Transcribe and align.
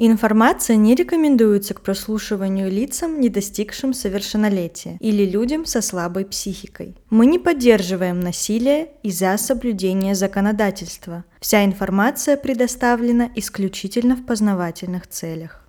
Информация 0.00 0.76
не 0.76 0.94
рекомендуется 0.94 1.74
к 1.74 1.80
прослушиванию 1.80 2.70
лицам, 2.70 3.20
не 3.20 3.28
достигшим 3.28 3.92
совершеннолетия, 3.92 4.96
или 5.00 5.24
людям 5.24 5.66
со 5.66 5.82
слабой 5.82 6.24
психикой. 6.24 6.96
Мы 7.10 7.26
не 7.26 7.40
поддерживаем 7.40 8.20
насилие 8.20 8.90
из-за 9.02 9.36
соблюдения 9.38 10.14
законодательства. 10.14 11.24
Вся 11.40 11.64
информация 11.64 12.36
предоставлена 12.36 13.28
исключительно 13.34 14.14
в 14.14 14.24
познавательных 14.24 15.08
целях. 15.08 15.64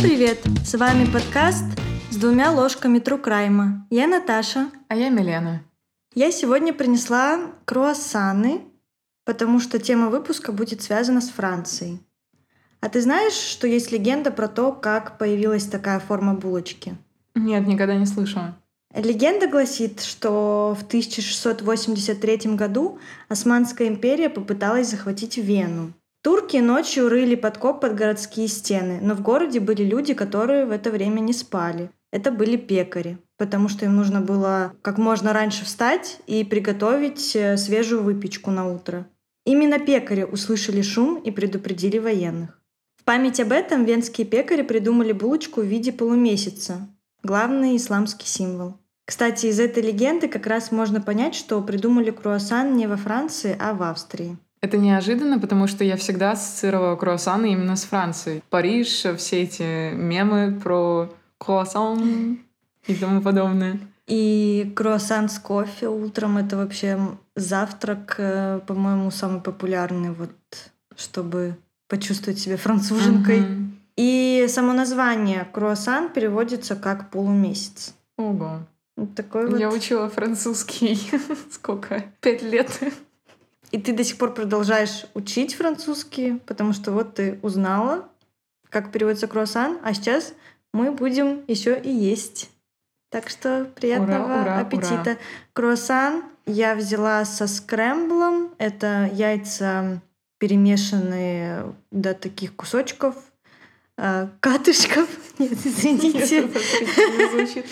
Привет! 0.00 0.38
С 0.64 0.78
вами 0.78 1.10
подкаст 1.10 1.64
с 2.10 2.16
двумя 2.16 2.52
ложками 2.52 3.00
Трукрайма. 3.00 3.84
Я 3.90 4.06
Наташа. 4.06 4.70
А 4.86 4.94
я 4.94 5.08
Милена. 5.08 5.62
Я 6.14 6.30
сегодня 6.30 6.72
принесла 6.72 7.40
круассаны, 7.64 8.60
потому 9.24 9.58
что 9.58 9.80
тема 9.80 10.08
выпуска 10.08 10.52
будет 10.52 10.82
связана 10.82 11.20
с 11.20 11.30
Францией. 11.30 11.98
А 12.80 12.88
ты 12.88 13.00
знаешь, 13.00 13.32
что 13.32 13.66
есть 13.66 13.90
легенда 13.90 14.30
про 14.30 14.46
то, 14.46 14.70
как 14.70 15.18
появилась 15.18 15.66
такая 15.66 15.98
форма 15.98 16.34
булочки? 16.34 16.96
Нет, 17.34 17.66
никогда 17.66 17.96
не 17.96 18.06
слышала. 18.06 18.56
Легенда 18.94 19.48
гласит, 19.48 20.00
что 20.00 20.76
в 20.78 20.86
1683 20.86 22.54
году 22.54 23.00
Османская 23.28 23.88
империя 23.88 24.30
попыталась 24.30 24.90
захватить 24.90 25.38
Вену. 25.38 25.92
Турки 26.22 26.56
ночью 26.56 27.08
рыли 27.08 27.36
подкоп 27.36 27.80
под 27.80 27.94
городские 27.94 28.48
стены, 28.48 28.98
но 29.00 29.14
в 29.14 29.22
городе 29.22 29.60
были 29.60 29.84
люди, 29.84 30.14
которые 30.14 30.66
в 30.66 30.72
это 30.72 30.90
время 30.90 31.20
не 31.20 31.32
спали. 31.32 31.90
Это 32.10 32.32
были 32.32 32.56
пекари, 32.56 33.18
потому 33.36 33.68
что 33.68 33.84
им 33.84 33.94
нужно 33.94 34.20
было 34.20 34.72
как 34.82 34.98
можно 34.98 35.32
раньше 35.32 35.64
встать 35.64 36.18
и 36.26 36.42
приготовить 36.42 37.36
э, 37.36 37.56
свежую 37.56 38.02
выпечку 38.02 38.50
на 38.50 38.68
утро. 38.68 39.06
Именно 39.44 39.78
пекари 39.78 40.24
услышали 40.24 40.82
шум 40.82 41.18
и 41.18 41.30
предупредили 41.30 41.98
военных. 41.98 42.60
В 42.96 43.04
память 43.04 43.38
об 43.38 43.52
этом 43.52 43.84
венские 43.84 44.26
пекари 44.26 44.62
придумали 44.62 45.12
булочку 45.12 45.60
в 45.60 45.66
виде 45.66 45.92
полумесяца, 45.92 46.88
главный 47.22 47.76
исламский 47.76 48.26
символ. 48.26 48.74
Кстати, 49.04 49.46
из 49.46 49.60
этой 49.60 49.82
легенды 49.82 50.28
как 50.28 50.46
раз 50.46 50.72
можно 50.72 51.00
понять, 51.00 51.34
что 51.34 51.62
придумали 51.62 52.10
круассан 52.10 52.76
не 52.76 52.86
во 52.86 52.96
Франции, 52.96 53.56
а 53.58 53.72
в 53.72 53.82
Австрии. 53.82 54.36
Это 54.60 54.76
неожиданно, 54.76 55.38
потому 55.38 55.66
что 55.66 55.84
я 55.84 55.96
всегда 55.96 56.32
ассоциировала 56.32 56.96
круассаны 56.96 57.52
именно 57.52 57.76
с 57.76 57.84
Францией. 57.84 58.42
Париж, 58.50 59.04
все 59.16 59.42
эти 59.42 59.92
мемы 59.94 60.58
про 60.62 61.12
круассан 61.38 62.40
и 62.86 62.94
тому 62.94 63.20
подобное. 63.22 63.78
И 64.08 64.72
круассан 64.74 65.28
с 65.28 65.38
кофе 65.38 65.88
утром— 65.88 66.36
это 66.38 66.56
вообще 66.56 66.98
завтрак, 67.36 68.14
э, 68.18 68.60
по-моему, 68.66 69.10
самый 69.10 69.42
популярный, 69.42 70.12
вот, 70.12 70.30
чтобы 70.96 71.56
почувствовать 71.88 72.38
себя 72.38 72.56
француженкой. 72.56 73.40
Мгм. 73.40 73.78
И 73.96 74.46
само 74.48 74.72
название 74.72 75.46
круассан 75.52 76.08
переводится 76.10 76.74
как 76.74 77.10
полумесяц. 77.10 77.94
Ого. 78.16 78.60
Вот 78.96 79.14
такой 79.14 79.46
вот. 79.46 79.60
Я 79.60 79.70
учила 79.70 80.08
французский 80.08 80.98
сколько? 81.52 82.04
Пять 82.20 82.42
лет. 82.42 82.80
И 83.70 83.78
ты 83.78 83.92
до 83.92 84.02
сих 84.04 84.16
пор 84.18 84.32
продолжаешь 84.34 85.06
учить 85.14 85.54
французский, 85.54 86.40
потому 86.46 86.72
что 86.72 86.92
вот 86.92 87.14
ты 87.14 87.38
узнала, 87.42 88.08
как 88.70 88.92
переводится 88.92 89.26
круассан, 89.26 89.78
а 89.82 89.92
сейчас 89.94 90.34
мы 90.72 90.92
будем 90.92 91.44
еще 91.48 91.78
и 91.78 91.90
есть. 91.90 92.50
Так 93.10 93.28
что 93.30 93.70
приятного 93.74 94.24
Ура, 94.24 94.42
ура, 94.42 94.58
аппетита. 94.60 95.02
ура. 95.02 95.16
Круассан 95.54 96.24
я 96.46 96.74
взяла 96.74 97.24
со 97.24 97.46
скрэмблом. 97.46 98.50
Это 98.58 99.08
яйца 99.12 100.00
перемешанные 100.38 101.74
до 101.90 102.14
таких 102.14 102.54
кусочков, 102.54 103.16
э, 103.98 104.28
катышков. 104.40 105.08
Нет, 105.38 105.58
извините. 105.64 106.48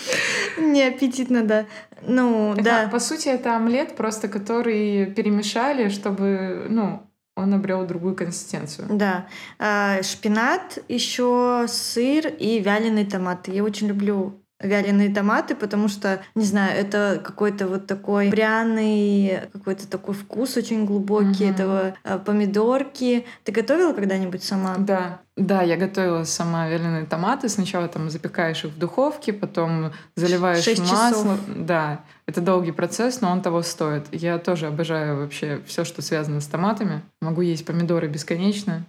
Не 0.58 0.82
аппетитно, 0.82 1.42
да. 1.44 1.66
Ну, 2.02 2.54
да. 2.56 2.88
По 2.88 2.98
сути, 2.98 3.28
это 3.28 3.56
омлет, 3.56 3.96
просто 3.96 4.28
который 4.28 5.06
перемешали, 5.06 5.88
чтобы, 5.88 6.66
ну, 6.68 7.02
он 7.36 7.54
обрел 7.54 7.86
другую 7.86 8.14
консистенцию. 8.14 8.88
Да. 8.90 9.28
А, 9.58 10.02
Шпинат, 10.02 10.78
еще 10.88 11.66
сыр 11.68 12.26
и 12.26 12.60
вяленые 12.60 13.06
томаты. 13.06 13.52
Я 13.52 13.62
очень 13.62 13.88
люблю 13.88 14.42
вяленые 14.60 15.12
томаты, 15.14 15.54
потому 15.54 15.88
что, 15.88 16.20
не 16.34 16.44
знаю, 16.44 16.78
это 16.78 17.20
какой-то 17.22 17.66
вот 17.68 17.86
такой 17.86 18.30
пряный, 18.30 19.40
какой-то 19.52 19.86
такой 19.86 20.14
вкус 20.14 20.56
очень 20.56 20.86
глубокий 20.86 21.44
Мгм. 21.44 21.54
этого 21.54 21.94
а, 22.04 22.18
помидорки. 22.18 23.26
Ты 23.44 23.52
готовила 23.52 23.92
когда-нибудь 23.92 24.42
сама? 24.42 24.76
Да, 24.78 25.20
да, 25.36 25.62
я 25.62 25.76
готовила 25.76 26.24
сама 26.24 26.68
вяленые 26.68 27.04
томаты. 27.04 27.48
Сначала 27.48 27.88
там 27.88 28.08
запекаешь 28.08 28.64
их 28.64 28.72
в 28.72 28.78
духовке, 28.78 29.32
потом 29.32 29.92
заливаешь 30.14 30.64
Шесть 30.64 30.90
масло. 30.90 31.36
Да, 31.46 32.00
это 32.24 32.40
долгий 32.40 32.72
процесс, 32.72 33.20
но 33.20 33.30
он 33.30 33.42
того 33.42 33.62
стоит. 33.62 34.06
Я 34.12 34.38
тоже 34.38 34.68
обожаю 34.68 35.18
вообще 35.20 35.60
все, 35.66 35.84
что 35.84 36.00
связано 36.00 36.40
с 36.40 36.46
томатами. 36.46 37.02
Могу 37.20 37.42
есть 37.42 37.66
помидоры 37.66 38.08
бесконечно, 38.08 38.84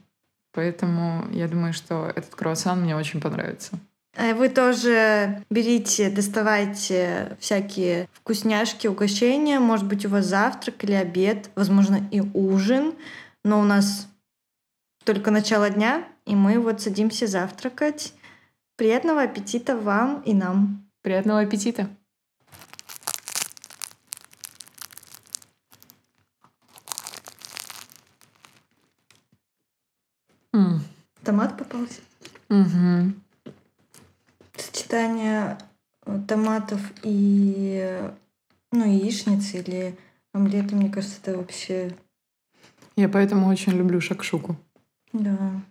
поэтому 0.53 1.27
я 1.31 1.47
думаю, 1.47 1.73
что 1.73 2.11
этот 2.15 2.33
круассан 2.35 2.81
мне 2.81 2.95
очень 2.95 3.19
понравится. 3.19 3.77
А 4.19 4.33
Вы 4.33 4.49
тоже 4.49 5.43
берите, 5.51 6.09
доставайте 6.09 7.37
всякие 7.39 8.09
вкусняшки, 8.13 8.87
угощения. 8.87 9.59
Может 9.59 9.85
быть, 9.85 10.07
у 10.07 10.09
вас 10.09 10.25
завтрак 10.25 10.83
или 10.83 10.93
обед, 10.93 11.51
возможно, 11.53 11.99
и 12.09 12.21
ужин. 12.33 12.95
Но 13.43 13.59
у 13.59 13.63
нас 13.63 14.07
только 15.03 15.29
начало 15.29 15.69
дня, 15.69 16.07
и 16.25 16.35
мы 16.35 16.59
вот 16.59 16.81
садимся 16.81 17.27
завтракать. 17.27 18.15
Приятного 18.75 19.21
аппетита 19.21 19.77
вам 19.77 20.23
и 20.23 20.33
нам. 20.33 20.89
Приятного 21.03 21.41
аппетита! 21.41 21.87
М, 30.53 30.81
Томат 31.23 31.55
попался. 31.55 32.01
мгм. 32.49 33.21
Сочетание 34.57 35.57
э, 36.05 36.19
томатов 36.27 36.81
и 37.03 38.01
ну, 38.71 38.85
яичницы 38.85 39.59
или 39.59 39.97
омлета, 40.33 40.75
мне 40.75 40.89
кажется, 40.89 41.17
это 41.21 41.37
вообще... 41.37 41.95
Я 42.95 43.09
поэтому 43.09 43.47
очень 43.47 43.73
люблю 43.73 44.01
шакшуку. 44.01 44.55
Да. 45.13 45.61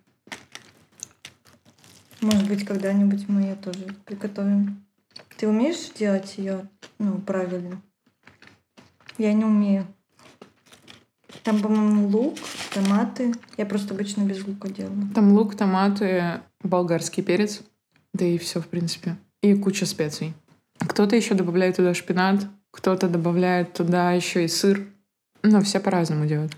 Может 2.20 2.48
быть, 2.48 2.64
когда-нибудь 2.64 3.28
мы 3.28 3.42
ее 3.42 3.54
тоже 3.56 3.86
приготовим. 4.04 4.84
Ты 5.36 5.48
умеешь 5.48 5.90
делать 5.98 6.38
ее, 6.38 6.68
ну, 6.98 7.18
правильно? 7.18 7.82
Я 9.18 9.32
не 9.32 9.44
умею. 9.44 9.86
Там, 11.42 11.60
по-моему, 11.60 12.08
лук, 12.08 12.38
томаты. 12.72 13.32
Я 13.56 13.66
просто 13.66 13.94
обычно 13.94 14.22
без 14.22 14.44
лука 14.46 14.68
делаю. 14.68 15.10
Там 15.14 15.32
лук, 15.32 15.54
томаты, 15.54 16.40
болгарский 16.62 17.22
перец, 17.22 17.62
да 18.16 18.24
и 18.24 18.38
все, 18.38 18.60
в 18.60 18.68
принципе. 18.68 19.16
И 19.42 19.54
куча 19.54 19.86
специй. 19.86 20.34
Кто-то 20.78 21.16
еще 21.16 21.34
добавляет 21.34 21.76
туда 21.76 21.94
шпинат, 21.94 22.46
кто-то 22.70 23.08
добавляет 23.08 23.72
туда 23.74 24.12
еще 24.12 24.44
и 24.44 24.48
сыр. 24.48 24.86
Но 25.42 25.60
все 25.60 25.80
по-разному 25.80 26.26
делают. 26.26 26.56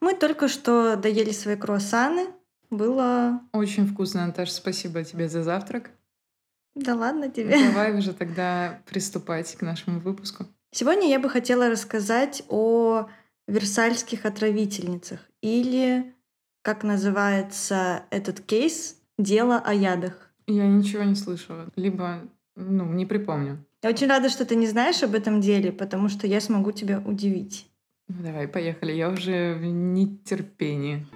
Мы 0.00 0.14
только 0.14 0.48
что 0.48 0.96
доели 0.96 1.32
свои 1.32 1.56
круассаны. 1.56 2.28
Было... 2.70 3.40
Очень 3.52 3.86
вкусно, 3.86 4.26
Наташа. 4.26 4.52
Спасибо 4.52 5.04
тебе 5.04 5.28
за 5.28 5.42
завтрак. 5.42 5.90
Да 6.74 6.94
ладно 6.94 7.30
тебе. 7.30 7.56
Давай 7.68 7.94
уже 7.98 8.12
тогда 8.12 8.80
приступать 8.86 9.54
к 9.54 9.62
нашему 9.62 10.00
выпуску. 10.00 10.46
Сегодня 10.72 11.08
я 11.08 11.18
бы 11.18 11.28
хотела 11.28 11.68
рассказать 11.68 12.42
о 12.48 13.08
версальских 13.48 14.24
отравительницах 14.24 15.20
или, 15.42 16.14
как 16.62 16.84
называется 16.84 18.04
этот 18.10 18.40
кейс, 18.40 18.96
дело 19.18 19.58
о 19.58 19.74
ядах. 19.74 20.29
Я 20.50 20.66
ничего 20.66 21.04
не 21.04 21.14
слышала. 21.14 21.70
Либо, 21.76 22.28
ну, 22.56 22.84
не 22.92 23.06
припомню. 23.06 23.64
Я 23.82 23.90
очень 23.90 24.08
рада, 24.08 24.28
что 24.28 24.44
ты 24.44 24.56
не 24.56 24.66
знаешь 24.66 25.02
об 25.04 25.14
этом 25.14 25.40
деле, 25.40 25.70
потому 25.70 26.08
что 26.08 26.26
я 26.26 26.40
смогу 26.40 26.72
тебя 26.72 27.00
удивить. 27.06 27.70
Ну, 28.08 28.16
давай, 28.24 28.48
поехали. 28.48 28.92
Я 28.92 29.10
уже 29.10 29.54
в 29.54 29.64
нетерпении. 29.64 31.06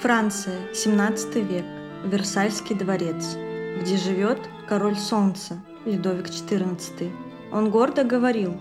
Франция, 0.00 0.72
17 0.72 1.36
век, 1.36 1.64
Версальский 2.04 2.74
дворец. 2.74 3.36
где 3.80 3.98
живет 3.98 4.38
король 4.66 4.96
солнца 4.96 5.62
Людовик 5.86 6.26
XIV. 6.26 7.12
Он 7.52 7.70
гордо 7.70 8.02
говорил, 8.02 8.56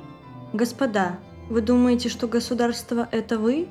«Господа, 0.53 1.17
вы 1.49 1.61
думаете, 1.61 2.07
что 2.07 2.27
государство– 2.27 3.09
это 3.11 3.39
вы? 3.39 3.67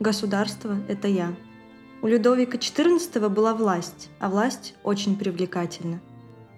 Государство– 0.00 0.76
это 0.88 1.06
я». 1.06 1.32
У 2.02 2.08
Людовика 2.08 2.58
XIV 2.58 3.28
была 3.28 3.54
власть, 3.54 4.10
а 4.18 4.28
власть 4.28 4.74
очень 4.82 5.16
привлекательна. 5.16 6.00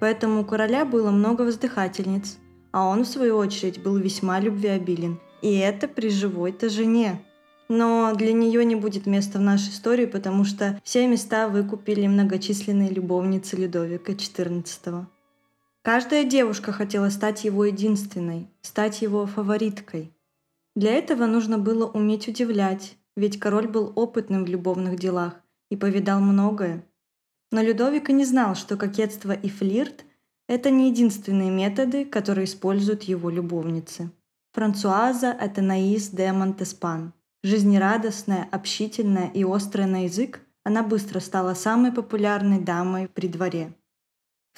Поэтому 0.00 0.40
у 0.40 0.44
короля 0.44 0.86
было 0.86 1.10
много 1.10 1.42
воздыхательниц, 1.42 2.38
а 2.72 2.86
он, 2.88 3.04
в 3.04 3.08
свою 3.08 3.36
очередь, 3.36 3.82
был 3.82 3.96
весьма 3.96 4.40
любвеобилен. 4.40 5.20
И 5.42 5.54
это 5.58 5.86
при 5.86 6.08
живой-то 6.08 6.70
жене. 6.70 7.22
Но 7.68 8.14
для 8.14 8.32
нее 8.32 8.64
не 8.64 8.74
будет 8.74 9.06
места 9.06 9.38
в 9.38 9.42
нашей 9.42 9.68
истории, 9.68 10.06
потому 10.06 10.44
что 10.44 10.80
все 10.82 11.06
места 11.06 11.48
выкупили 11.48 12.06
многочисленные 12.06 12.88
любовницы 12.88 13.56
Людовика 13.56 14.12
XIV. 14.12 15.06
Каждая 15.88 16.24
девушка 16.24 16.70
хотела 16.70 17.08
стать 17.08 17.44
его 17.44 17.64
единственной, 17.64 18.50
стать 18.60 19.00
его 19.00 19.24
фавориткой. 19.24 20.12
Для 20.76 20.92
этого 20.92 21.24
нужно 21.24 21.56
было 21.56 21.86
уметь 21.86 22.28
удивлять, 22.28 22.98
ведь 23.16 23.40
король 23.40 23.68
был 23.68 23.94
опытным 23.94 24.44
в 24.44 24.48
любовных 24.48 24.98
делах 24.98 25.40
и 25.70 25.76
повидал 25.76 26.20
многое. 26.20 26.84
Но 27.50 27.62
Людовик 27.62 28.10
и 28.10 28.12
не 28.12 28.26
знал, 28.26 28.54
что 28.54 28.76
кокетство 28.76 29.32
и 29.32 29.48
флирт– 29.48 30.04
это 30.46 30.70
не 30.70 30.90
единственные 30.90 31.50
методы, 31.50 32.04
которые 32.04 32.44
используют 32.44 33.04
его 33.04 33.30
любовницы. 33.30 34.10
Франсуаза 34.52 35.32
Атенаис 35.32 36.10
де 36.10 36.30
Монтеспан– 36.32 37.14
Жизнерадостная, 37.42 38.46
общительная 38.52 39.30
и 39.32 39.42
острая 39.42 39.86
на 39.86 40.04
язык, 40.04 40.42
она 40.64 40.82
быстро 40.82 41.20
стала 41.20 41.54
самой 41.54 41.92
популярной 41.92 42.60
дамой 42.60 43.08
при 43.08 43.26
дворе. 43.28 43.72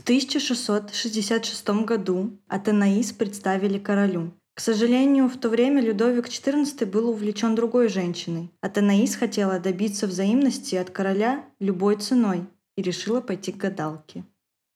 В 0.00 0.02
1666 0.02 1.68
году 1.84 2.30
Атенаис 2.48 3.12
представили 3.12 3.78
королю. 3.78 4.32
К 4.54 4.60
сожалению, 4.60 5.28
в 5.28 5.36
то 5.36 5.50
время 5.50 5.82
Людовик 5.82 6.26
XIV 6.26 6.86
был 6.86 7.10
увлечен 7.10 7.54
другой 7.54 7.90
женщиной. 7.90 8.50
Атенаис 8.62 9.14
хотела 9.14 9.60
добиться 9.60 10.06
взаимности 10.06 10.74
от 10.76 10.88
короля 10.88 11.44
любой 11.58 11.96
ценой 11.96 12.46
и 12.76 12.82
решила 12.82 13.20
пойти 13.20 13.52
к 13.52 13.58
гадалке. 13.58 14.24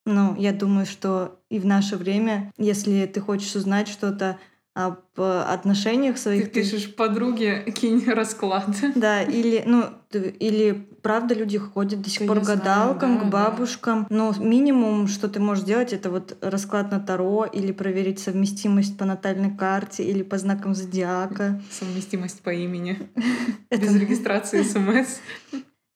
Ну, 0.04 0.36
я 0.36 0.52
думаю, 0.52 0.84
что 0.84 1.40
и 1.48 1.58
в 1.58 1.64
наше 1.64 1.96
время, 1.96 2.52
если 2.58 3.06
ты 3.06 3.22
хочешь 3.22 3.56
узнать 3.56 3.88
что-то 3.88 4.38
об 4.74 4.98
отношениях 5.20 6.18
своих. 6.18 6.50
Ты 6.50 6.62
пишешь 6.62 6.94
подруге, 6.94 7.64
кинь 7.72 8.04
расклад. 8.08 8.68
Да, 8.96 9.22
или, 9.22 9.62
ну, 9.64 9.84
или 10.12 10.88
правда 11.00 11.34
люди 11.34 11.58
ходят 11.58 12.02
до 12.02 12.10
сих 12.10 12.22
да 12.22 12.26
пор 12.26 12.40
к 12.40 12.46
гадалкам, 12.46 13.18
да, 13.18 13.24
к 13.24 13.28
бабушкам. 13.28 14.06
Да. 14.10 14.16
Но 14.16 14.34
минимум, 14.38 15.06
что 15.06 15.28
ты 15.28 15.38
можешь 15.38 15.62
сделать, 15.62 15.92
это 15.92 16.10
вот 16.10 16.36
расклад 16.40 16.90
на 16.90 16.98
Таро 16.98 17.44
или 17.44 17.70
проверить 17.70 18.18
совместимость 18.18 18.98
по 18.98 19.04
натальной 19.04 19.56
карте 19.56 20.02
или 20.02 20.24
по 20.24 20.38
знакам 20.38 20.74
зодиака. 20.74 21.62
Совместимость 21.70 22.42
по 22.42 22.50
имени. 22.50 22.98
Без 23.70 23.94
регистрации 23.94 24.62
смс. 24.64 25.20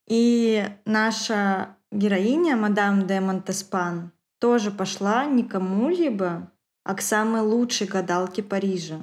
И 0.08 0.64
наша 0.84 1.76
героиня, 1.90 2.56
мадам 2.56 3.08
де 3.08 3.20
Монтеспан, 3.20 4.12
тоже 4.38 4.70
пошла 4.70 5.24
не 5.26 5.42
кому-либо, 5.42 6.52
а 6.88 6.94
к 6.94 7.02
самой 7.02 7.42
лучшей 7.42 7.86
гадалке 7.86 8.42
Парижа. 8.42 9.00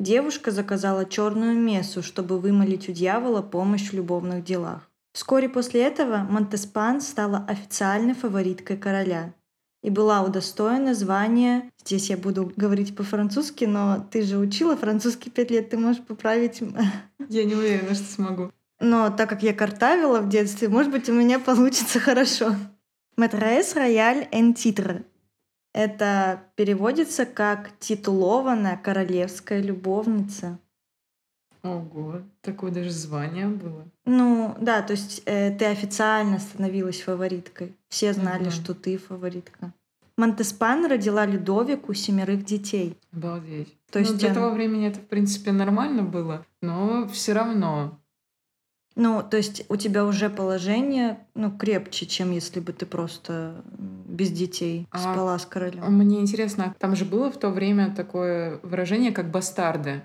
Девушка 0.00 0.50
заказала 0.50 1.04
черную 1.04 1.58
мессу, 1.58 2.02
чтобы 2.02 2.38
вымолить 2.38 2.88
у 2.88 2.92
дьявола 2.92 3.42
помощь 3.42 3.90
в 3.90 3.92
любовных 3.92 4.42
делах. 4.44 4.88
Вскоре 5.12 5.50
после 5.50 5.82
этого 5.82 6.26
Монтеспан 6.30 7.02
стала 7.02 7.44
официальной 7.46 8.14
фавориткой 8.14 8.78
короля 8.78 9.34
и 9.82 9.90
была 9.90 10.22
удостоена 10.22 10.94
звания, 10.94 11.70
здесь 11.84 12.08
я 12.08 12.16
буду 12.16 12.50
говорить 12.56 12.96
по-французски, 12.96 13.66
но 13.66 14.08
ты 14.10 14.22
же 14.22 14.38
учила 14.38 14.74
французский 14.74 15.28
пять 15.28 15.50
лет, 15.50 15.68
ты 15.68 15.76
можешь 15.76 16.02
поправить. 16.02 16.62
Я 17.28 17.44
не 17.44 17.54
уверена, 17.54 17.94
что 17.94 18.04
смогу. 18.04 18.50
Но 18.80 19.10
так 19.10 19.28
как 19.28 19.42
я 19.42 19.52
картавила 19.52 20.20
в 20.20 20.30
детстве, 20.30 20.68
может 20.68 20.90
быть, 20.90 21.10
у 21.10 21.12
меня 21.12 21.38
получится 21.38 22.00
хорошо. 22.08 22.56
Матрес 23.16 23.74
рояль 23.74 24.28
en 24.32 24.54
titre 24.54 25.04
это 25.72 26.42
переводится 26.56 27.26
как 27.26 27.70
титулованная 27.78 28.76
королевская 28.76 29.60
любовница. 29.60 30.58
Ого, 31.62 32.22
такое 32.40 32.70
даже 32.70 32.90
звание 32.90 33.48
было. 33.48 33.84
Ну, 34.06 34.54
да, 34.60 34.80
то 34.82 34.92
есть 34.92 35.22
э, 35.26 35.50
ты 35.56 35.66
официально 35.66 36.38
становилась 36.38 37.00
фавориткой. 37.00 37.76
Все 37.88 38.12
знали, 38.12 38.44
угу. 38.44 38.50
что 38.50 38.74
ты 38.74 38.96
фаворитка. 38.96 39.72
Монтеспан 40.16 40.86
родила 40.86 41.26
Людовику 41.26 41.94
семерых 41.94 42.44
детей. 42.44 42.96
Обалдеть. 43.12 43.74
То 43.90 43.98
есть 43.98 44.12
ну, 44.12 44.18
для 44.18 44.28
он... 44.28 44.34
того 44.34 44.50
времени 44.50 44.88
это, 44.88 44.98
в 44.98 45.06
принципе, 45.06 45.52
нормально 45.52 46.02
было, 46.02 46.44
но 46.60 47.06
все 47.08 47.32
равно 47.32 47.98
ну, 48.98 49.22
то 49.22 49.36
есть 49.36 49.64
у 49.68 49.76
тебя 49.76 50.04
уже 50.04 50.28
положение 50.28 51.20
ну, 51.34 51.56
крепче, 51.56 52.04
чем 52.04 52.32
если 52.32 52.58
бы 52.58 52.72
ты 52.72 52.84
просто 52.84 53.62
без 53.78 54.32
детей 54.32 54.88
а 54.90 54.98
спала 54.98 55.38
с 55.38 55.46
королем. 55.46 55.84
Мне 55.84 56.18
интересно, 56.18 56.74
там 56.80 56.96
же 56.96 57.04
было 57.04 57.30
в 57.30 57.38
то 57.38 57.50
время 57.50 57.94
такое 57.94 58.58
выражение, 58.64 59.12
как 59.12 59.30
бастарды. 59.30 60.02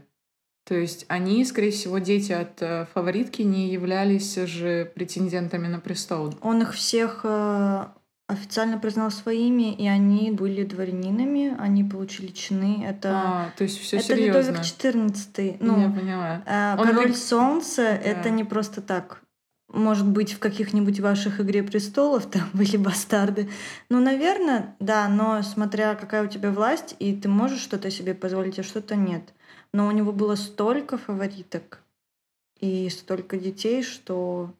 То 0.66 0.76
есть 0.76 1.06
они, 1.08 1.44
скорее 1.44 1.72
всего, 1.72 1.98
дети 1.98 2.34
от 2.34 2.62
э, 2.62 2.86
фаворитки 2.94 3.42
не 3.42 3.70
являлись 3.70 4.36
же 4.36 4.92
претендентами 4.94 5.68
на 5.68 5.80
престол. 5.80 6.36
Он 6.42 6.62
их 6.62 6.74
всех 6.74 7.22
э, 7.24 7.86
официально 8.34 8.78
признал 8.78 9.12
своими, 9.12 9.74
и 9.74 9.88
они 9.88 10.32
были 10.32 10.64
дворянинами, 10.64 11.56
они 11.60 11.84
получили 11.84 12.28
чины. 12.28 12.84
Это, 12.86 13.12
а, 13.14 13.52
то 13.58 13.64
есть 13.64 13.80
все 13.80 13.98
это 13.98 14.08
серьезно. 14.08 14.52
Людовик 14.52 14.62
XIV. 14.62 15.58
Ну, 15.60 15.82
Я 15.82 15.90
поняла. 15.90 16.44
А, 16.46 16.78
король 16.78 17.08
ли... 17.08 17.14
Солнца 17.14 17.82
да. 17.82 17.96
это 17.96 18.30
не 18.30 18.44
просто 18.44 18.82
так. 18.82 19.22
Может 19.70 20.08
быть, 20.08 20.34
в 20.34 20.40
каких-нибудь 20.40 21.00
ваших 21.00 21.40
«Игре 21.40 21.64
престолов» 21.64 22.28
там 22.28 22.44
были 22.54 22.78
бастарды. 22.78 23.50
Ну, 23.90 24.00
наверное, 24.00 24.76
да, 24.80 25.08
но 25.08 25.42
смотря 25.42 25.96
какая 25.96 26.24
у 26.24 26.28
тебя 26.28 26.52
власть, 26.52 26.96
и 27.00 27.16
ты 27.16 27.28
можешь 27.28 27.62
что-то 27.62 27.90
себе 27.90 28.14
позволить, 28.14 28.60
а 28.60 28.64
что-то 28.64 28.96
нет. 28.96 29.34
Но 29.74 29.88
у 29.88 29.92
него 29.92 30.12
было 30.12 30.36
столько 30.36 30.98
фавориток 30.98 31.82
и 32.60 32.90
столько 32.90 33.38
детей, 33.38 33.82
что 33.82 34.54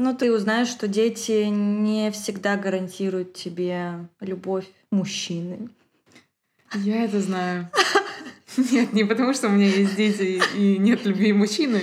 ну, 0.00 0.16
ты 0.16 0.32
узнаешь, 0.32 0.68
что 0.68 0.88
дети 0.88 1.44
не 1.48 2.10
всегда 2.10 2.56
гарантируют 2.56 3.34
тебе 3.34 4.08
любовь 4.20 4.66
мужчины. 4.90 5.68
Я 6.74 7.04
это 7.04 7.20
знаю. 7.20 7.70
Нет, 8.56 8.92
не 8.92 9.04
потому 9.04 9.34
что 9.34 9.48
у 9.48 9.50
меня 9.50 9.66
есть 9.66 9.96
дети 9.96 10.42
и 10.56 10.78
нет 10.78 11.04
любви 11.04 11.32
мужчины. 11.32 11.82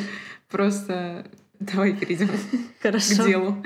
Просто 0.50 1.28
давай 1.60 1.96
перейдем 1.96 2.30
Хорошо. 2.82 3.24
к 3.24 3.26
делу. 3.28 3.64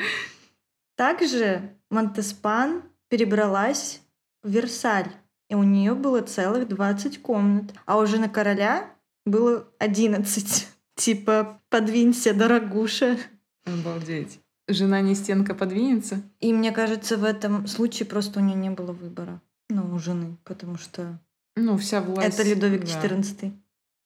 Также 0.95 1.61
Монтеспан 1.89 2.83
перебралась 3.09 4.01
в 4.43 4.49
Версаль, 4.49 5.11
и 5.49 5.55
у 5.55 5.63
нее 5.63 5.93
было 5.93 6.21
целых 6.21 6.67
20 6.67 7.21
комнат, 7.21 7.73
а 7.85 7.97
уже 7.97 8.19
на 8.19 8.29
короля 8.29 8.89
было 9.25 9.67
11. 9.79 10.67
Типа, 10.95 11.59
подвинься, 11.69 12.33
дорогуша. 12.33 13.17
Обалдеть. 13.65 14.39
Жена 14.67 15.01
не 15.01 15.15
стенка 15.15 15.53
подвинется? 15.53 16.21
И 16.39 16.53
мне 16.53 16.71
кажется, 16.71 17.17
в 17.17 17.23
этом 17.23 17.67
случае 17.67 18.07
просто 18.07 18.39
у 18.39 18.43
нее 18.43 18.55
не 18.55 18.69
было 18.69 18.91
выбора. 18.91 19.41
Ну, 19.69 19.93
у 19.93 19.99
жены, 19.99 20.37
потому 20.43 20.77
что... 20.77 21.19
Ну, 21.55 21.77
вся 21.77 22.01
власть... 22.01 22.39
Это 22.39 22.47
Людовик 22.47 22.83
XIV. 22.83 23.51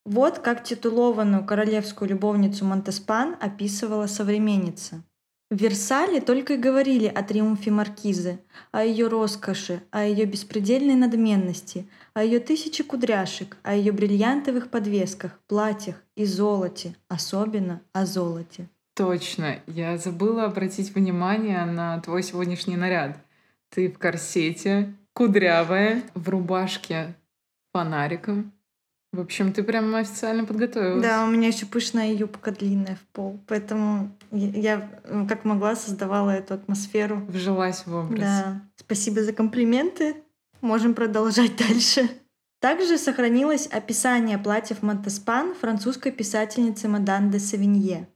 Вот 0.05 0.39
как 0.39 0.63
титулованную 0.63 1.45
королевскую 1.45 2.09
любовницу 2.09 2.65
Монтеспан 2.65 3.35
описывала 3.41 4.07
современница. 4.07 5.03
В 5.51 5.57
Версале 5.57 6.21
только 6.21 6.55
и 6.55 6.57
говорили 6.57 7.05
о 7.05 7.23
триумфе 7.23 7.71
маркизы, 7.71 8.39
о 8.71 8.83
ее 8.83 9.07
роскоши, 9.07 9.83
о 9.91 10.03
ее 10.03 10.25
беспредельной 10.25 10.95
надменности, 10.95 11.87
о 12.13 12.23
ее 12.23 12.39
тысяче 12.39 12.83
кудряшек, 12.83 13.57
о 13.63 13.75
ее 13.75 13.91
бриллиантовых 13.91 14.69
подвесках, 14.69 15.39
платьях 15.47 16.03
и 16.15 16.25
золоте, 16.25 16.95
особенно 17.07 17.81
о 17.93 18.05
золоте. 18.05 18.69
Точно. 18.95 19.59
Я 19.67 19.97
забыла 19.97 20.45
обратить 20.45 20.95
внимание 20.95 21.65
на 21.65 21.99
твой 21.99 22.23
сегодняшний 22.23 22.77
наряд. 22.77 23.17
Ты 23.69 23.91
в 23.91 23.99
корсете, 23.99 24.93
кудрявая, 25.13 26.01
в 26.13 26.29
рубашке 26.29 27.13
фонариком. 27.73 28.53
В 29.11 29.19
общем, 29.19 29.53
ты 29.53 29.63
прям 29.63 29.95
официально 29.95 30.45
подготовилась. 30.45 31.01
Да, 31.01 31.23
у 31.25 31.27
меня 31.27 31.47
еще 31.47 31.65
пышная 31.65 32.13
юбка 32.13 32.51
длинная 32.51 32.95
в 32.95 33.05
пол. 33.13 33.39
Поэтому 33.47 34.11
я 34.31 34.89
как 35.29 35.45
могла 35.45 35.75
создавала 35.75 36.31
эту 36.31 36.53
атмосферу. 36.53 37.25
Вжилась 37.27 37.85
в 37.85 37.95
образ. 37.95 38.19
Да. 38.19 38.61
Спасибо 38.75 39.23
за 39.23 39.31
комплименты. 39.31 40.15
Можем 40.61 40.93
продолжать 40.93 41.55
дальше. 41.67 42.09
Также 42.59 42.97
сохранилось 42.97 43.67
описание 43.67 44.37
платьев 44.37 44.81
Монтеспан 44.81 45.53
французской 45.53 46.11
писательницы 46.11 46.87
Мадан 46.87 47.29
де 47.29 47.39
Савинье. 47.39 48.07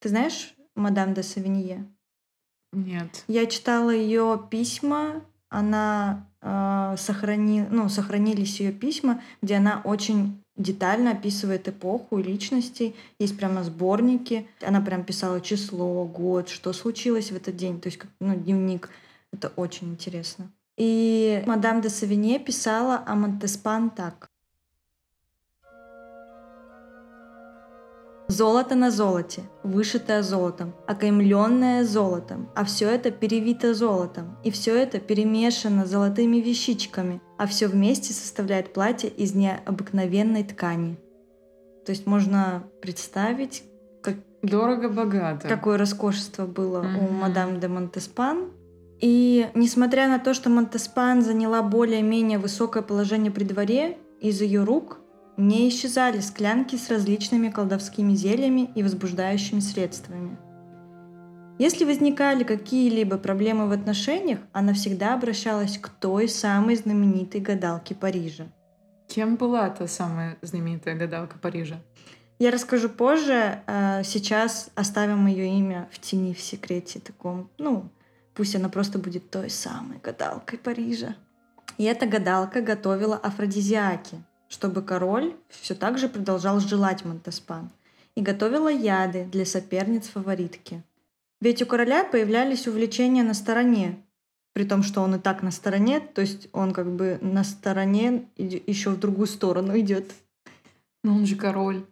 Ты 0.00 0.08
знаешь 0.08 0.54
мадам 0.74 1.14
де 1.14 1.22
Савинье? 1.22 1.86
Нет. 2.72 3.24
Я 3.28 3.46
читала 3.46 3.90
ее 3.90 4.40
письма 4.50 5.22
она 5.48 6.28
э, 6.42 6.96
сохрани, 6.98 7.64
ну, 7.70 7.88
сохранились 7.88 8.60
ее 8.60 8.72
письма, 8.72 9.22
где 9.42 9.56
она 9.56 9.80
очень 9.84 10.42
детально 10.56 11.12
описывает 11.12 11.68
эпоху 11.68 12.18
и 12.18 12.22
личностей. 12.22 12.94
Есть 13.18 13.36
прямо 13.36 13.62
сборники. 13.62 14.48
Она 14.60 14.80
прям 14.80 15.04
писала 15.04 15.40
число, 15.40 16.04
год, 16.04 16.48
что 16.48 16.72
случилось 16.72 17.30
в 17.30 17.36
этот 17.36 17.56
день. 17.56 17.80
То 17.80 17.88
есть, 17.88 18.00
ну, 18.20 18.34
дневник. 18.34 18.90
Это 19.32 19.48
очень 19.56 19.90
интересно. 19.90 20.50
И 20.78 21.42
мадам 21.46 21.80
де 21.80 21.90
Савинье 21.90 22.38
писала 22.38 23.02
о 23.06 23.14
Монтеспан 23.14 23.90
так. 23.90 24.28
Золото 28.36 28.74
на 28.74 28.90
золоте, 28.90 29.44
вышитое 29.62 30.22
золотом, 30.22 30.74
окаймленное 30.86 31.84
золотом, 31.84 32.50
а 32.54 32.66
все 32.66 32.90
это 32.90 33.10
перевито 33.10 33.72
золотом, 33.72 34.36
и 34.44 34.50
все 34.50 34.76
это 34.76 35.00
перемешано 35.00 35.86
золотыми 35.86 36.36
вещичками, 36.36 37.22
а 37.38 37.46
все 37.46 37.66
вместе 37.66 38.12
составляет 38.12 38.74
платье 38.74 39.08
из 39.08 39.34
необыкновенной 39.34 40.44
ткани. 40.44 40.98
То 41.86 41.92
есть 41.92 42.06
можно 42.06 42.64
представить, 42.82 43.64
как... 44.02 44.16
Дорого-богато. 44.42 45.48
Какое 45.48 45.78
роскошество 45.78 46.44
было 46.44 46.82
mm-hmm. 46.82 47.08
у 47.08 47.12
мадам 47.12 47.58
де 47.58 47.68
Монтеспан. 47.68 48.50
И 49.00 49.48
несмотря 49.54 50.08
на 50.08 50.18
то, 50.18 50.34
что 50.34 50.50
Монтеспан 50.50 51.22
заняла 51.22 51.62
более-менее 51.62 52.38
высокое 52.38 52.82
положение 52.82 53.32
при 53.32 53.44
дворе, 53.44 53.96
из 54.20 54.42
ее 54.42 54.62
рук 54.62 54.98
не 55.36 55.68
исчезали 55.68 56.20
склянки 56.20 56.76
с 56.76 56.90
различными 56.90 57.50
колдовскими 57.50 58.14
зельями 58.14 58.70
и 58.74 58.82
возбуждающими 58.82 59.60
средствами. 59.60 60.36
Если 61.58 61.84
возникали 61.84 62.44
какие-либо 62.44 63.16
проблемы 63.16 63.66
в 63.68 63.72
отношениях, 63.72 64.40
она 64.52 64.74
всегда 64.74 65.14
обращалась 65.14 65.78
к 65.78 65.88
той 65.88 66.28
самой 66.28 66.76
знаменитой 66.76 67.40
гадалке 67.40 67.94
Парижа. 67.94 68.46
Кем 69.08 69.36
была 69.36 69.70
та 69.70 69.86
самая 69.86 70.36
знаменитая 70.42 70.96
гадалка 70.96 71.38
Парижа? 71.38 71.80
Я 72.38 72.50
расскажу 72.50 72.90
позже. 72.90 73.62
А 73.66 74.02
сейчас 74.02 74.68
оставим 74.74 75.26
ее 75.26 75.48
имя 75.58 75.88
в 75.90 75.98
тени, 75.98 76.34
в 76.34 76.40
секрете 76.40 77.00
таком. 77.00 77.50
Ну, 77.56 77.90
пусть 78.34 78.54
она 78.54 78.68
просто 78.68 78.98
будет 78.98 79.30
той 79.30 79.48
самой 79.48 79.98
гадалкой 80.02 80.58
Парижа. 80.58 81.16
И 81.78 81.84
эта 81.84 82.06
гадалка 82.06 82.60
готовила 82.60 83.16
афродизиаки, 83.16 84.22
чтобы 84.48 84.82
король 84.82 85.36
все 85.48 85.74
так 85.74 85.98
же 85.98 86.08
продолжал 86.08 86.60
желать 86.60 87.04
Монтеспан, 87.04 87.70
и 88.14 88.22
готовила 88.22 88.68
яды 88.68 89.24
для 89.24 89.44
соперниц 89.44 90.08
фаворитки. 90.08 90.82
Ведь 91.40 91.62
у 91.62 91.66
короля 91.66 92.04
появлялись 92.04 92.66
увлечения 92.66 93.22
на 93.22 93.34
стороне, 93.34 94.02
при 94.54 94.64
том, 94.64 94.82
что 94.82 95.02
он 95.02 95.16
и 95.16 95.18
так 95.18 95.42
на 95.42 95.50
стороне, 95.50 96.00
то 96.00 96.22
есть 96.22 96.48
он 96.52 96.72
как 96.72 96.90
бы 96.90 97.18
на 97.20 97.44
стороне 97.44 98.26
еще 98.36 98.90
в 98.90 98.98
другую 98.98 99.26
сторону 99.26 99.78
идет. 99.78 100.14
Но 101.04 101.14
он 101.14 101.26
же 101.26 101.36
король. 101.36 101.84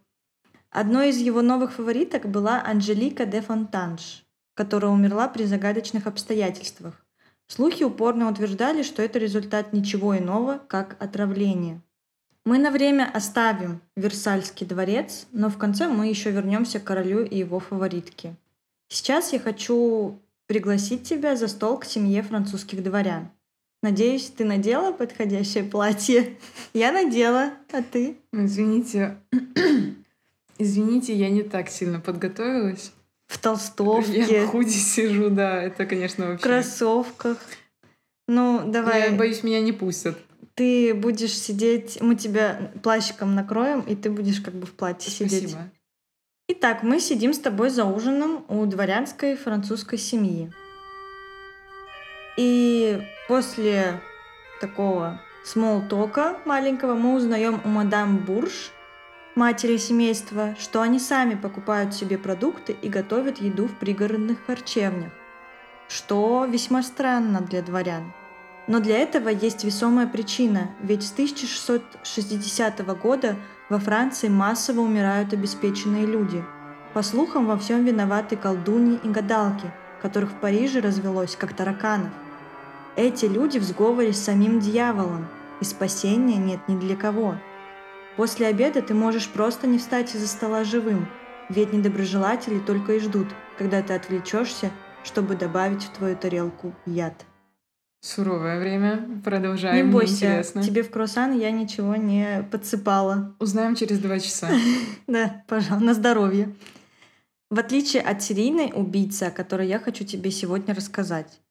Одной 0.71 1.09
из 1.09 1.19
его 1.19 1.43
новых 1.43 1.73
фавориток 1.73 2.27
была 2.27 2.63
Анжелика 2.63 3.27
де 3.27 3.41
Фонтанж, 3.41 4.25
которая 4.55 4.91
умерла 4.91 5.27
при 5.27 5.43
загадочных 5.43 6.07
обстоятельствах. 6.07 7.05
Слухи 7.47 7.83
упорно 7.83 8.29
утверждали, 8.31 8.81
что 8.81 9.03
это 9.03 9.19
результат 9.19 9.71
ничего 9.71 10.17
иного, 10.17 10.59
как 10.67 10.97
отравление. 10.99 11.81
Мы 12.45 12.59
на 12.59 12.69
время 12.69 13.09
оставим 13.11 13.81
Версальский 13.95 14.67
дворец, 14.67 15.25
но 15.31 15.49
в 15.49 15.57
конце 15.57 15.87
мы 15.87 16.07
еще 16.07 16.29
вернемся 16.29 16.79
к 16.79 16.83
королю 16.83 17.25
и 17.25 17.39
его 17.39 17.59
фаворитке. 17.59 18.35
Сейчас 18.87 19.33
я 19.33 19.39
хочу 19.39 20.19
пригласить 20.45 21.03
тебя 21.09 21.35
за 21.35 21.47
стол 21.47 21.79
к 21.79 21.85
семье 21.85 22.21
французских 22.21 22.83
дворян. 22.83 23.29
Надеюсь, 23.81 24.29
ты 24.29 24.45
надела 24.45 24.91
подходящее 24.91 25.63
платье. 25.63 26.37
Я 26.73 26.91
надела, 26.91 27.53
а 27.71 27.81
ты? 27.81 28.17
Извините, 28.31 29.17
извините, 30.59 31.15
я 31.15 31.29
не 31.29 31.43
так 31.43 31.69
сильно 31.69 31.99
подготовилась. 31.99 32.91
В 33.27 33.39
толстовке. 33.39 34.21
Я 34.21 34.45
в 34.45 34.47
худи 34.49 34.69
сижу, 34.69 35.29
да, 35.29 35.61
это, 35.63 35.85
конечно, 35.85 36.27
вообще... 36.27 36.39
В 36.39 36.43
кроссовках. 36.43 37.37
Ну, 38.27 38.63
давай. 38.65 39.11
Я 39.11 39.17
боюсь, 39.17 39.43
меня 39.43 39.61
не 39.61 39.71
пустят 39.71 40.17
ты 40.55 40.93
будешь 40.93 41.37
сидеть, 41.37 41.99
мы 42.01 42.15
тебя 42.15 42.71
плащиком 42.81 43.35
накроем, 43.35 43.81
и 43.81 43.95
ты 43.95 44.09
будешь 44.09 44.39
как 44.39 44.53
бы 44.53 44.65
в 44.65 44.71
платье 44.71 45.11
Спасибо. 45.11 45.29
сидеть. 45.29 45.57
Итак, 46.47 46.83
мы 46.83 46.99
сидим 46.99 47.33
с 47.33 47.39
тобой 47.39 47.69
за 47.69 47.85
ужином 47.85 48.45
у 48.47 48.65
дворянской 48.65 49.35
французской 49.35 49.97
семьи. 49.97 50.51
И 52.37 53.01
после 53.27 54.01
такого 54.61 55.21
смолтока 55.43 56.37
маленького 56.45 56.93
мы 56.93 57.15
узнаем 57.15 57.59
у 57.65 57.67
мадам 57.67 58.17
Бурж, 58.17 58.71
матери 59.35 59.77
семейства, 59.77 60.55
что 60.59 60.81
они 60.81 60.99
сами 60.99 61.35
покупают 61.35 61.93
себе 61.93 62.17
продукты 62.17 62.75
и 62.81 62.87
готовят 62.87 63.39
еду 63.39 63.67
в 63.67 63.77
пригородных 63.77 64.45
харчевнях, 64.45 65.11
что 65.89 66.45
весьма 66.45 66.83
странно 66.83 67.41
для 67.41 67.61
дворян– 67.61 68.13
но 68.67 68.79
для 68.79 68.97
этого 68.97 69.29
есть 69.29 69.63
весомая 69.63 70.07
причина, 70.07 70.69
ведь 70.81 71.03
с 71.03 71.11
1660 71.11 72.85
года 72.99 73.35
во 73.69 73.79
Франции 73.79 74.27
массово 74.27 74.81
умирают 74.81 75.33
обеспеченные 75.33 76.05
люди. 76.05 76.43
По 76.93 77.03
слухам, 77.03 77.45
во 77.45 77.57
всем 77.57 77.83
виноваты 77.83 78.35
колдуньи 78.35 78.99
и 79.03 79.09
гадалки, 79.09 79.71
которых 80.01 80.31
в 80.31 80.35
Париже 80.35 80.79
развелось, 80.79 81.35
как 81.35 81.53
тараканов. 81.53 82.11
Эти 82.95 83.25
люди 83.25 83.59
в 83.59 83.63
сговоре 83.63 84.13
с 84.13 84.23
самим 84.23 84.59
дьяволом, 84.59 85.27
и 85.61 85.65
спасения 85.65 86.37
нет 86.37 86.59
ни 86.67 86.77
для 86.79 86.95
кого. 86.95 87.35
После 88.15 88.47
обеда 88.47 88.81
ты 88.81 88.93
можешь 88.93 89.29
просто 89.29 89.67
не 89.67 89.77
встать 89.77 90.15
из-за 90.15 90.27
стола 90.27 90.63
живым, 90.63 91.07
ведь 91.49 91.73
недоброжелатели 91.73 92.59
только 92.59 92.93
и 92.93 92.99
ждут, 92.99 93.27
когда 93.57 93.81
ты 93.81 93.93
отвлечешься, 93.93 94.71
чтобы 95.03 95.35
добавить 95.35 95.83
в 95.83 95.89
твою 95.89 96.15
тарелку 96.15 96.73
яд. 96.85 97.25
Суровое 98.05 98.59
время. 98.59 99.03
Продолжаем. 99.23 99.87
Не 99.87 99.91
бойся, 99.91 100.25
интересно. 100.25 100.61
тебе 100.63 100.83
в 100.83 100.91
круассан 100.91 101.35
я 101.35 101.49
ничего 101.49 101.95
не 101.95 102.47
подсыпала. 102.51 103.33
Узнаем 103.39 103.73
через 103.75 103.97
два 103.97 104.19
часа. 104.19 104.47
Да, 105.07 105.43
пожалуйста, 105.47 105.83
на 105.83 105.95
здоровье. 105.95 106.53
В 107.49 107.57
отличие 107.57 108.03
от 108.03 108.21
серийной 108.21 108.71
убийцы, 108.75 109.23
о 109.23 109.31
которой 109.31 109.67
я 109.67 109.79
хочу 109.79 110.05
тебе 110.05 110.29
сегодня 110.29 110.75
рассказать. 110.75 111.41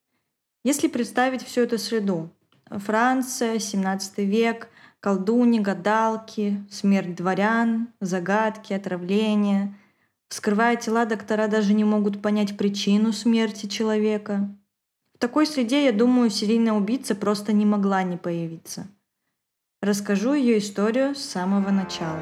Если 0.63 0.87
представить 0.87 1.43
всю 1.43 1.59
эту 1.59 1.77
среду, 1.77 2.29
Франция, 2.69 3.59
17 3.59 4.19
век, 4.19 4.69
колдуни, 5.01 5.59
гадалки, 5.59 6.63
смерть 6.71 7.15
дворян, 7.15 7.89
загадки, 7.99 8.71
отравления. 8.71 9.77
Вскрывая 10.29 10.77
тела, 10.77 11.05
доктора 11.05 11.49
даже 11.49 11.73
не 11.73 11.83
могут 11.83 12.21
понять 12.21 12.55
причину 12.55 13.11
смерти 13.11 13.65
человека. 13.65 14.49
В 15.15 15.17
такой 15.17 15.47
среде, 15.47 15.85
я 15.85 15.93
думаю, 15.93 16.29
серийная 16.29 16.73
убийца 16.73 17.15
просто 17.15 17.53
не 17.53 17.65
могла 17.65 18.03
не 18.03 18.17
появиться. 18.17 18.87
Расскажу 19.81 20.33
ее 20.33 20.57
историю 20.57 21.15
с 21.15 21.21
самого 21.21 21.69
начала. 21.71 22.19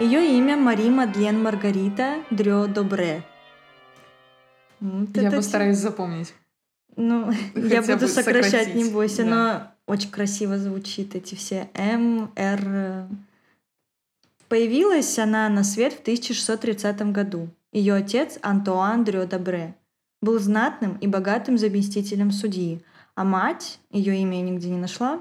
Ее 0.00 0.36
имя 0.36 0.56
Мари 0.56 0.88
Мадлен 0.90 1.40
Маргарита 1.40 2.24
Дрё 2.30 2.66
Добре. 2.66 3.22
Вот 4.80 5.16
я 5.16 5.30
постараюсь 5.30 5.78
запомнить. 5.78 6.34
Ну, 6.96 7.32
Хотя 7.54 7.74
я 7.76 7.82
буду 7.82 8.08
сокращать, 8.08 8.50
сократить. 8.50 8.74
не 8.74 8.84
бойся, 8.90 9.22
да. 9.22 9.30
но 9.86 9.92
очень 9.92 10.10
красиво 10.10 10.58
звучит 10.58 11.14
эти 11.14 11.36
все 11.36 11.68
М, 11.74 12.32
Р, 12.34 13.06
Появилась 14.54 15.18
она 15.18 15.48
на 15.48 15.64
свет 15.64 15.94
в 15.94 16.00
1630 16.02 17.10
году. 17.10 17.48
Ее 17.72 17.94
отец 17.94 18.38
Антуан 18.40 19.02
Дрё 19.02 19.26
Дабре 19.26 19.74
был 20.22 20.38
знатным 20.38 20.96
и 20.98 21.08
богатым 21.08 21.58
заместителем 21.58 22.30
судьи, 22.30 22.80
а 23.16 23.24
мать, 23.24 23.80
ее 23.90 24.16
имя 24.20 24.36
я 24.36 24.42
нигде 24.42 24.70
не 24.70 24.78
нашла, 24.78 25.20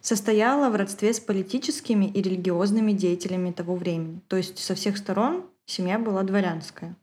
состояла 0.00 0.70
в 0.70 0.76
родстве 0.76 1.12
с 1.12 1.20
политическими 1.20 2.06
и 2.06 2.22
религиозными 2.22 2.92
деятелями 2.92 3.50
того 3.50 3.76
времени. 3.76 4.22
То 4.28 4.36
есть 4.38 4.58
со 4.58 4.74
всех 4.74 4.96
сторон 4.96 5.44
семья 5.66 5.98
была 5.98 6.22
дворянская. 6.22 6.96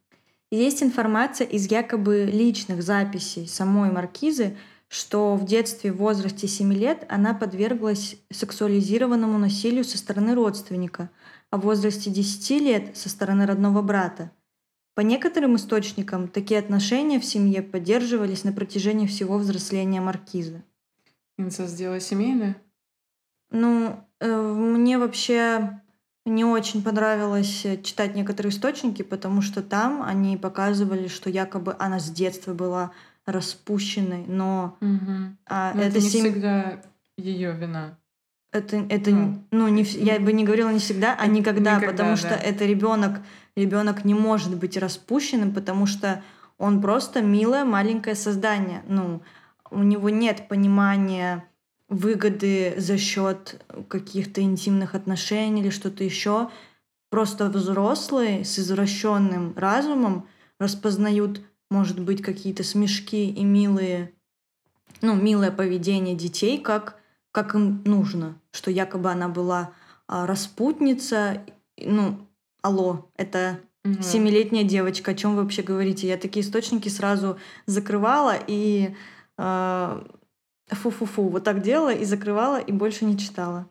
есть 0.49 0.81
информация 0.81 1.45
из 1.45 1.69
якобы 1.69 2.23
личных 2.25 2.81
записей 2.81 3.47
самой 3.47 3.91
маркизы, 3.91 4.57
что 4.87 5.35
в 5.35 5.45
детстве 5.45 5.91
в 5.91 5.97
возрасте 5.97 6.47
7 6.47 6.73
лет 6.73 7.05
она 7.07 7.35
подверглась 7.35 8.15
сексуализированному 8.31 9.37
насилию 9.37 9.83
со 9.83 9.99
стороны 9.99 10.33
родственника– 10.33 11.11
а 11.49 11.57
в 11.57 11.61
возрасте 11.61 12.09
10 12.09 12.61
лет 12.61 12.97
со 12.97 13.09
стороны 13.09 13.45
родного 13.45 13.81
брата. 13.81 14.31
По 14.95 15.01
некоторым 15.01 15.55
источникам, 15.55 16.27
такие 16.27 16.59
отношения 16.59 17.19
в 17.19 17.25
семье 17.25 17.61
поддерживались 17.61 18.43
на 18.43 18.51
протяжении 18.51 19.05
всего 19.05 19.37
взросления 19.37 20.01
маркиза. 20.01 20.63
Инцест 21.37 21.77
дело 21.77 21.99
семейное? 21.99 22.57
Ну, 23.51 24.03
э, 24.19 24.41
мне 24.41 24.97
вообще 24.97 25.81
не 26.25 26.43
очень 26.43 26.83
понравилось 26.83 27.63
э, 27.63 27.81
читать 27.81 28.15
некоторые 28.15 28.51
источники, 28.51 29.03
потому 29.03 29.41
что 29.41 29.61
там 29.61 30.01
они 30.01 30.35
показывали, 30.35 31.07
что 31.07 31.29
якобы 31.29 31.75
она 31.77 31.99
с 31.99 32.09
детства 32.09 32.53
была 32.53 32.91
распущенной, 33.25 34.25
но, 34.25 34.77
угу. 34.81 35.35
а, 35.45 35.73
но 35.73 35.81
это, 35.81 35.97
это 35.97 35.99
не 35.99 36.09
сем... 36.09 36.21
всегда 36.21 36.81
ее 37.17 37.53
вина. 37.53 37.97
Это, 38.57 38.85
это 38.89 39.11
ну, 39.11 39.43
ну 39.51 39.67
не, 39.67 39.83
я 39.83 40.19
бы 40.19 40.33
не 40.33 40.43
говорила 40.43 40.71
не 40.71 40.79
всегда, 40.79 41.15
а 41.19 41.27
никогда, 41.27 41.75
никогда 41.75 41.91
потому 41.91 42.09
да. 42.11 42.17
что 42.17 42.29
это 42.29 42.65
ребенок. 42.65 43.19
Ребенок 43.55 44.05
не 44.05 44.13
может 44.13 44.55
быть 44.55 44.77
распущенным, 44.77 45.53
потому 45.53 45.85
что 45.87 46.23
он 46.57 46.81
просто 46.81 47.21
милое 47.21 47.65
маленькое 47.65 48.15
создание. 48.15 48.83
Ну, 48.87 49.21
у 49.71 49.83
него 49.83 50.09
нет 50.09 50.47
понимания 50.47 51.43
выгоды 51.89 52.73
за 52.77 52.97
счет 52.97 53.63
каких-то 53.87 54.41
интимных 54.41 54.95
отношений 54.95 55.61
или 55.61 55.69
что-то 55.69 56.03
еще. 56.03 56.49
Просто 57.09 57.49
взрослые 57.49 58.43
с 58.43 58.59
извращенным 58.59 59.53
разумом 59.55 60.27
распознают, 60.59 61.41
может 61.69 61.99
быть, 61.99 62.21
какие-то 62.21 62.63
смешки 62.63 63.29
и 63.29 63.43
милые, 63.45 64.11
ну, 65.01 65.15
милое 65.15 65.51
поведение 65.51 66.15
детей, 66.15 66.57
как, 66.57 66.96
как 67.37 67.53
им 67.53 67.83
нужно, 67.85 68.41
что 68.49 68.71
якобы 68.71 69.11
она 69.11 69.27
была 69.27 69.69
а, 70.07 70.25
распутница. 70.25 71.43
Ну, 71.77 72.27
алло, 72.63 73.11
это 73.15 73.59
семилетняя 74.01 74.63
девочка, 74.63 75.11
о 75.11 75.13
чем 75.13 75.35
вы 75.35 75.43
вообще 75.43 75.61
говорите? 75.61 76.07
Я 76.07 76.17
такие 76.17 76.43
источники 76.43 76.89
сразу 76.89 77.37
закрывала 77.67 78.33
и 78.47 78.95
э, 79.37 80.03
фу-фу-фу, 80.67 81.29
вот 81.29 81.43
так 81.43 81.61
делала 81.61 81.93
и 81.93 82.05
закрывала, 82.05 82.59
и 82.59 82.71
больше 82.71 83.05
не 83.05 83.19
читала. 83.19 83.69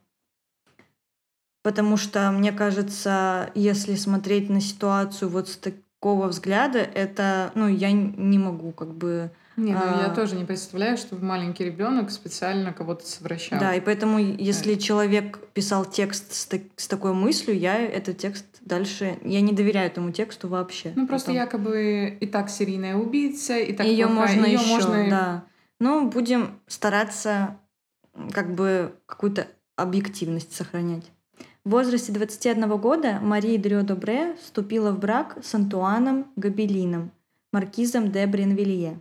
Потому 1.65 1.97
что, 1.97 2.31
мне 2.31 2.53
кажется, 2.53 3.51
если 3.57 3.97
смотреть 3.97 4.49
на 4.49 4.61
ситуацию 4.61 5.29
вот 5.29 5.49
с 5.49 5.57
такого 5.57 6.29
взгляда, 6.29 6.79
это, 6.79 7.51
ну, 7.57 7.67
я 7.67 7.91
не 7.91 8.39
могу 8.39 8.71
как 8.71 8.95
бы... 8.95 9.33
Не, 9.57 9.73
ну 9.73 9.81
а... 9.83 10.03
я 10.09 10.15
тоже 10.15 10.37
не 10.37 10.45
представляю, 10.45 10.99
чтобы 10.99 11.25
маленький 11.25 11.65
ребенок 11.65 12.11
специально 12.11 12.73
кого-то 12.73 13.07
совращал. 13.07 13.59
Да, 13.59 13.75
и 13.75 13.81
поэтому, 13.81 14.19
если 14.19 14.75
да. 14.75 14.81
человек 14.81 15.39
писал 15.55 15.87
текст 15.87 16.35
с, 16.35 16.47
так, 16.47 16.61
с 16.77 16.87
такой 16.87 17.15
мыслью, 17.15 17.59
я 17.59 17.79
этот 17.79 18.19
текст 18.19 18.45
дальше... 18.61 19.19
Я 19.23 19.41
не 19.41 19.53
доверяю 19.53 19.87
этому 19.87 20.13
тексту 20.13 20.49
вообще. 20.49 20.93
Ну, 20.95 21.07
просто 21.07 21.29
потом. 21.29 21.43
якобы 21.43 22.19
и 22.21 22.27
так 22.27 22.51
серийная 22.51 22.97
убийца, 22.97 23.57
и 23.57 23.73
так 23.73 23.87
Ее 23.87 24.07
можно 24.07 24.45
ее 24.45 24.55
еще, 24.55 24.75
можно... 24.75 25.11
да. 25.11 25.45
Но 25.81 26.07
будем 26.07 26.61
стараться 26.67 27.59
как 28.33 28.55
бы 28.55 28.95
какую-то 29.07 29.47
объективность 29.77 30.55
сохранять. 30.55 31.11
В 31.65 31.71
возрасте 31.71 32.13
21 32.13 32.69
года 32.79 33.19
Мария 33.21 33.59
Дрё-Добре 33.59 34.37
вступила 34.41 34.93
в 34.93 35.01
брак 35.01 35.39
с 35.43 35.55
Антуаном 35.55 36.27
Габелином, 36.37 37.11
маркизом 37.53 38.13
де 38.13 38.27
Бренвилье. 38.27 39.01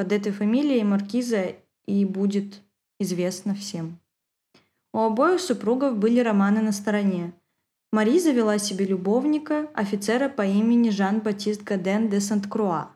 Под 0.00 0.12
этой 0.12 0.32
фамилией 0.32 0.82
маркиза 0.82 1.56
и 1.84 2.06
будет 2.06 2.62
известна 2.98 3.54
всем. 3.54 3.98
У 4.94 5.00
обоих 5.00 5.42
супругов 5.42 5.98
были 5.98 6.20
романы 6.20 6.62
на 6.62 6.72
стороне. 6.72 7.34
Мари 7.92 8.18
завела 8.18 8.56
себе 8.56 8.86
любовника, 8.86 9.68
офицера 9.74 10.30
по 10.30 10.40
имени 10.40 10.88
Жан-Батист 10.88 11.64
Гаден 11.64 12.08
де 12.08 12.18
Сент-Круа. 12.18 12.88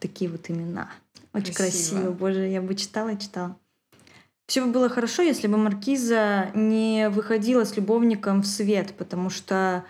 Такие 0.00 0.28
вот 0.28 0.50
имена– 0.50 0.90
очень 1.32 1.54
красиво. 1.54 1.98
красиво. 1.98 2.10
Боже, 2.10 2.48
я 2.48 2.60
бы 2.60 2.74
читала 2.74 3.10
и 3.10 3.18
читала. 3.20 3.56
Все 4.48 4.64
бы 4.64 4.72
было 4.72 4.88
хорошо, 4.88 5.22
если 5.22 5.46
бы 5.46 5.56
Маркиза 5.56 6.50
не 6.52 7.10
выходила 7.10 7.62
с 7.62 7.76
любовником 7.76 8.42
в 8.42 8.46
свет, 8.46 8.94
потому 8.98 9.30
что, 9.30 9.84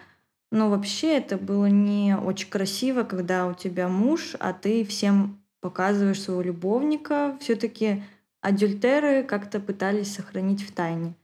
ну, 0.53 0.69
вообще 0.69 1.17
это 1.17 1.39
было 1.39 1.71
не 1.71 2.15
очень 2.15 2.51
красиво, 2.51 3.03
когда 3.03 3.47
у 3.47 3.55
тебя 3.55 3.89
муж, 3.89 4.37
а 4.41 4.53
ты 4.53 4.85
всем 4.85 5.41
показываешь 5.65 6.21
своего 6.21 6.43
любовника. 6.43 7.39
Все-таки 7.41 8.03
адюльтеры 8.43 9.23
как-то 9.23 9.61
пытались 9.61 10.15
сохранить 10.15 10.63
в 10.63 10.73
тайне. 10.73 11.15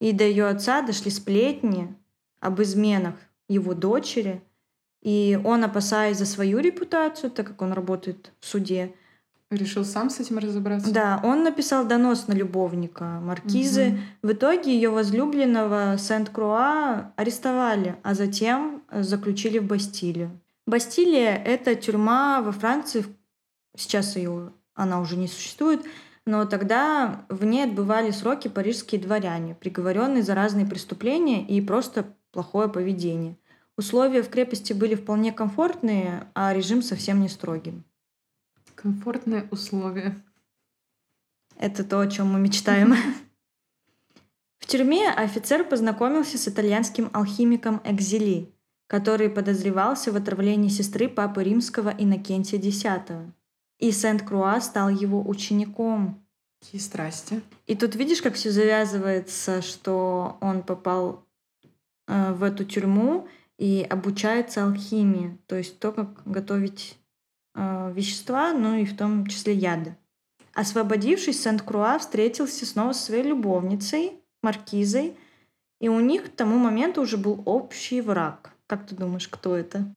И 0.00 0.12
до 0.12 0.24
ее 0.24 0.46
отца 0.46 0.80
дошли 0.80 1.10
сплетни 1.10 1.94
об 2.40 2.62
изменах 2.62 3.16
его 3.50 3.74
дочери. 3.74 4.40
И 5.02 5.38
он, 5.44 5.62
опасаясь 5.62 6.16
за 6.16 6.24
свою 6.24 6.60
репутацию, 6.60 7.30
так 7.30 7.48
как 7.48 7.60
он 7.60 7.74
работает 7.74 8.32
в 8.40 8.46
суде, 8.46 8.94
Решил 9.50 9.84
сам 9.84 10.08
с 10.08 10.18
этим 10.18 10.38
разобраться? 10.38 10.90
Да, 10.94 11.20
он 11.22 11.42
написал 11.42 11.86
донос 11.86 12.26
на 12.26 12.32
любовника 12.32 13.20
Маркизы. 13.20 13.88
Угу. 13.88 14.30
В 14.30 14.32
итоге 14.32 14.74
ее 14.74 14.88
возлюбленного 14.88 15.98
Сент-Круа 15.98 17.12
арестовали, 17.16 17.96
а 18.02 18.14
затем 18.14 18.82
заключили 18.90 19.58
в 19.58 19.64
Бастилию. 19.64 20.30
Бастилия— 20.66 21.34
это 21.44 21.74
тюрьма 21.74 22.40
во 22.40 22.52
Франции. 22.52 23.04
Сейчас 23.76 24.16
ее 24.16 24.52
она 24.74 25.00
уже 25.00 25.16
не 25.16 25.28
существует, 25.28 25.84
но 26.24 26.44
тогда 26.44 27.24
в 27.28 27.44
ней 27.44 27.64
отбывали 27.64 28.10
сроки 28.10 28.48
парижские 28.48 29.00
дворяне, 29.00 29.54
приговоренные 29.54 30.22
за 30.22 30.34
разные 30.34 30.66
преступления 30.66 31.46
и 31.46 31.60
просто 31.60 32.14
плохое 32.30 32.68
поведение. 32.68 33.36
Условия 33.76 34.22
в 34.22 34.28
крепости 34.28 34.72
были 34.72 34.94
вполне 34.94 35.32
комфортные, 35.32 36.28
а 36.34 36.52
режим 36.52 36.82
совсем 36.82 37.20
не 37.20 37.28
строгим. 37.28 37.84
Комфортные 38.74 39.48
условия. 39.50 40.22
Это 41.56 41.84
то, 41.84 42.00
о 42.00 42.06
чем 42.06 42.32
мы 42.32 42.40
мечтаем. 42.40 42.94
В 44.58 44.66
тюрьме 44.66 45.10
офицер 45.10 45.64
познакомился 45.64 46.38
с 46.38 46.46
итальянским 46.48 47.10
алхимиком 47.12 47.80
Экзели, 47.84 48.52
который 48.86 49.28
подозревался 49.28 50.12
в 50.12 50.16
отравлении 50.16 50.68
сестры 50.68 51.08
папы 51.08 51.42
римского 51.42 51.90
Иннокентия 51.90 52.60
X. 52.60 52.84
И 53.78 53.90
Сент-Круа 53.90 54.60
стал 54.60 54.88
его 54.88 55.22
учеником. 55.26 56.24
Какие 56.60 56.80
страсти. 56.80 57.42
И 57.66 57.74
тут 57.74 57.96
видишь, 57.96 58.22
как 58.22 58.34
все 58.34 58.52
завязывается, 58.52 59.62
что 59.62 60.36
он 60.40 60.62
попал 60.62 61.24
э, 62.06 62.32
в 62.32 62.44
эту 62.44 62.64
тюрьму 62.64 63.26
и 63.58 63.86
обучается 63.88 64.64
алхимии, 64.64 65.38
то 65.46 65.56
есть 65.56 65.78
то, 65.80 65.90
как 65.92 66.22
готовить 66.24 66.96
э, 67.54 67.92
вещества, 67.94 68.52
ну 68.52 68.76
и 68.76 68.84
в 68.84 68.96
том 68.96 69.26
числе 69.26 69.54
яды. 69.54 69.96
Освободившись, 70.54 71.42
Сент-Круа 71.42 71.98
встретился 71.98 72.66
снова 72.66 72.92
со 72.92 73.06
своей 73.06 73.24
любовницей, 73.24 74.12
Маркизой, 74.42 75.16
и 75.80 75.88
у 75.88 75.98
них 76.00 76.26
к 76.26 76.28
тому 76.36 76.58
моменту 76.58 77.02
уже 77.02 77.16
был 77.16 77.42
общий 77.44 78.00
враг. 78.00 78.52
Как 78.66 78.86
ты 78.86 78.94
думаешь, 78.94 79.28
кто 79.28 79.56
это? 79.56 79.94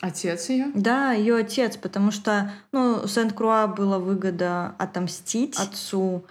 Отец 0.00 0.48
ее? 0.48 0.70
Да, 0.74 1.12
ее 1.12 1.36
отец, 1.36 1.76
потому 1.76 2.10
что 2.10 2.52
ну, 2.72 3.06
Сент-Круа 3.06 3.66
было 3.66 3.98
выгода 3.98 4.74
отомстить 4.78 5.56
отцу 5.58 6.24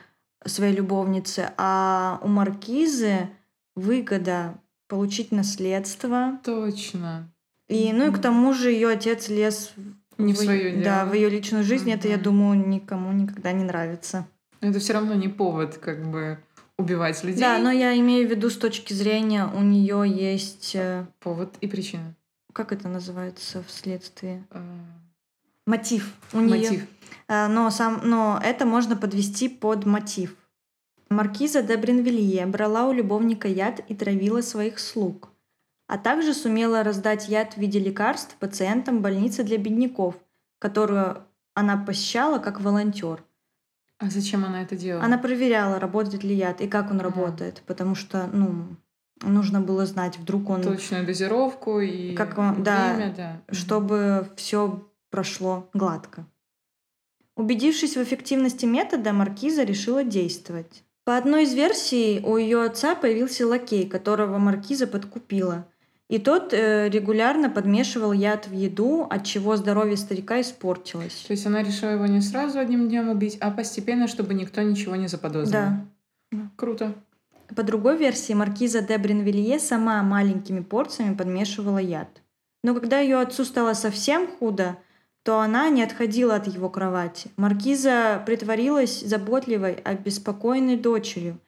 своей 0.45 0.75
любовницы, 0.75 1.51
а 1.58 2.19
у 2.23 2.27
Маркизы 2.27 3.29
выгода 3.75 4.55
получить 4.88 5.32
наследство. 5.32 6.39
Точно. 6.43 7.29
И, 7.67 7.93
ну 7.93 8.08
и 8.08 8.12
к 8.12 8.19
тому 8.19 8.53
же 8.53 8.71
ее 8.71 8.89
отец 8.89 9.29
лез 9.29 9.71
не 10.17 10.34
в, 10.34 10.39
в 10.39 10.45
дело. 10.45 10.84
Да, 10.84 11.05
в 11.05 11.13
ее 11.13 11.29
личную 11.29 11.63
жизнь. 11.63 11.89
Mm-hmm. 11.89 11.95
Это, 11.95 12.08
я 12.08 12.17
думаю, 12.17 12.67
никому 12.67 13.12
никогда 13.12 13.51
не 13.51 13.63
нравится. 13.63 14.27
Но 14.62 14.69
это 14.69 14.79
все 14.79 14.93
равно 14.93 15.13
не 15.13 15.27
повод, 15.27 15.77
как 15.77 16.10
бы 16.10 16.39
убивать 16.77 17.23
людей. 17.23 17.39
Да, 17.39 17.60
но 17.60 17.71
я 17.71 17.97
имею 17.99 18.27
в 18.27 18.32
виду 18.32 18.49
с 18.49 18.58
точки 18.58 18.93
зрения 18.93 19.45
у 19.45 19.62
нее 19.62 20.03
есть 20.08 20.71
э, 20.75 21.05
повод 21.19 21.55
и 21.62 21.67
причина. 21.67 22.15
Как 22.53 22.71
это 22.71 22.88
называется 22.88 23.63
в 23.63 23.71
следствии? 23.71 24.43
Uh... 24.49 24.62
Мотив. 25.65 26.13
У 26.33 26.39
мотив. 26.39 26.71
Нее. 26.71 26.88
Э, 27.27 27.47
но 27.47 27.69
сам, 27.69 28.01
но 28.03 28.39
это 28.43 28.65
можно 28.65 28.95
подвести 28.95 29.49
под 29.49 29.85
мотив. 29.85 30.35
Маркиза 31.09 31.62
де 31.62 31.77
Бренвилье 31.77 32.45
брала 32.45 32.88
у 32.88 32.93
любовника 32.93 33.47
яд 33.47 33.81
и 33.88 33.95
травила 33.95 34.41
своих 34.41 34.79
слуг 34.79 35.29
а 35.89 35.97
также 35.97 36.35
сумела 36.35 36.83
раздать 36.83 37.27
яд 37.27 37.55
в 37.55 37.57
виде 37.57 37.79
лекарств 37.79 38.35
пациентам 38.35 39.01
больницы 39.01 39.43
для 39.43 39.57
бедняков, 39.57 40.15
которую 40.59 41.23
она 41.55 41.77
посещала 41.77 42.38
как 42.38 42.62
волонтер. 42.62 43.23
А 43.97 44.09
зачем 44.12 44.45
она 44.45 44.62
это 44.62 44.75
делала? 44.75 45.03
Она 45.03 45.17
проверяла, 45.17 45.79
работает 45.79 46.23
ли 46.23 46.35
яд 46.35 46.62
и 46.62 46.67
как 46.67 46.91
он 46.91 47.01
работает, 47.01 47.63
потому 47.65 47.95
что, 47.95 48.29
ну, 48.31 48.67
нужно 49.21 49.62
было 49.62 49.86
знать, 49.86 50.17
вдруг 50.17 50.49
он... 50.49 50.62
Точную 50.62 51.05
дозировку 51.05 51.79
и 51.79 52.13
как 52.15 52.38
он, 52.38 52.55
время, 52.63 53.13
да, 53.15 53.41
да. 53.47 53.53
чтобы 53.53 54.29
все 54.36 54.88
прошло 55.10 55.69
гладко. 55.73 56.25
Убедившись 57.36 57.95
в 57.95 58.03
эффективности 58.03 58.65
метода, 58.65 59.13
Маркиза 59.13 59.63
решила 59.63 60.03
действовать. 60.03 60.84
По 61.05 61.17
одной 61.17 61.43
из 61.43 61.53
версий, 61.53 62.21
у 62.23 62.38
ее 62.38 62.63
отца 62.63 62.95
появился 62.95 63.47
лакей, 63.47 63.88
которого 63.88 64.38
Маркиза 64.38 64.88
подкупила– 64.88 65.65
и 66.10 66.17
тот 66.17 66.53
э, 66.53 66.89
регулярно 66.89 67.51
подмешивал 67.51 68.13
яд 68.13 68.47
в 68.47 68.53
еду, 68.53 69.05
от 69.08 69.25
чего 69.25 69.55
здоровье 69.55 69.95
старика 69.95 70.41
испортилось. 70.41 71.25
То 71.27 71.34
есть 71.34 71.45
она 71.45 71.62
решила 71.62 71.91
его 71.91 72.08
не 72.08 72.19
сразу 72.19 72.58
одним 72.58 72.89
днем 72.89 73.10
убить, 73.10 73.38
а 73.39 73.51
постепенно, 73.51 74.08
чтобы 74.08 74.34
никто 74.34 74.63
ничего 74.63 74.95
не 74.95 75.08
заподозрил. 75.08 75.62
Да. 76.32 76.49
Круто. 76.55 76.95
По 77.55 77.63
другой 77.63 77.97
версии, 77.97 78.33
маркиза 78.33 78.81
де 78.81 78.97
Бринвилье 78.97 79.59
сама 79.59 80.03
маленькими 80.03 80.62
порциями 80.62 81.15
подмешивала 81.15 81.79
яд. 81.79 82.21
Но 82.63 82.73
когда 82.75 82.99
ее 82.99 83.19
отцу 83.19 83.45
стало 83.45 83.73
совсем 83.73 84.27
худо, 84.27 84.77
то 85.23 85.39
она 85.39 85.69
не 85.69 85.83
отходила 85.83 86.35
от 86.35 86.47
его 86.47 86.69
кровати. 86.69 87.31
Маркиза 87.38 88.21
притворилась 88.25 89.01
заботливой, 89.01 89.73
обеспокоенной 89.73 90.77
дочерью. 90.77 91.39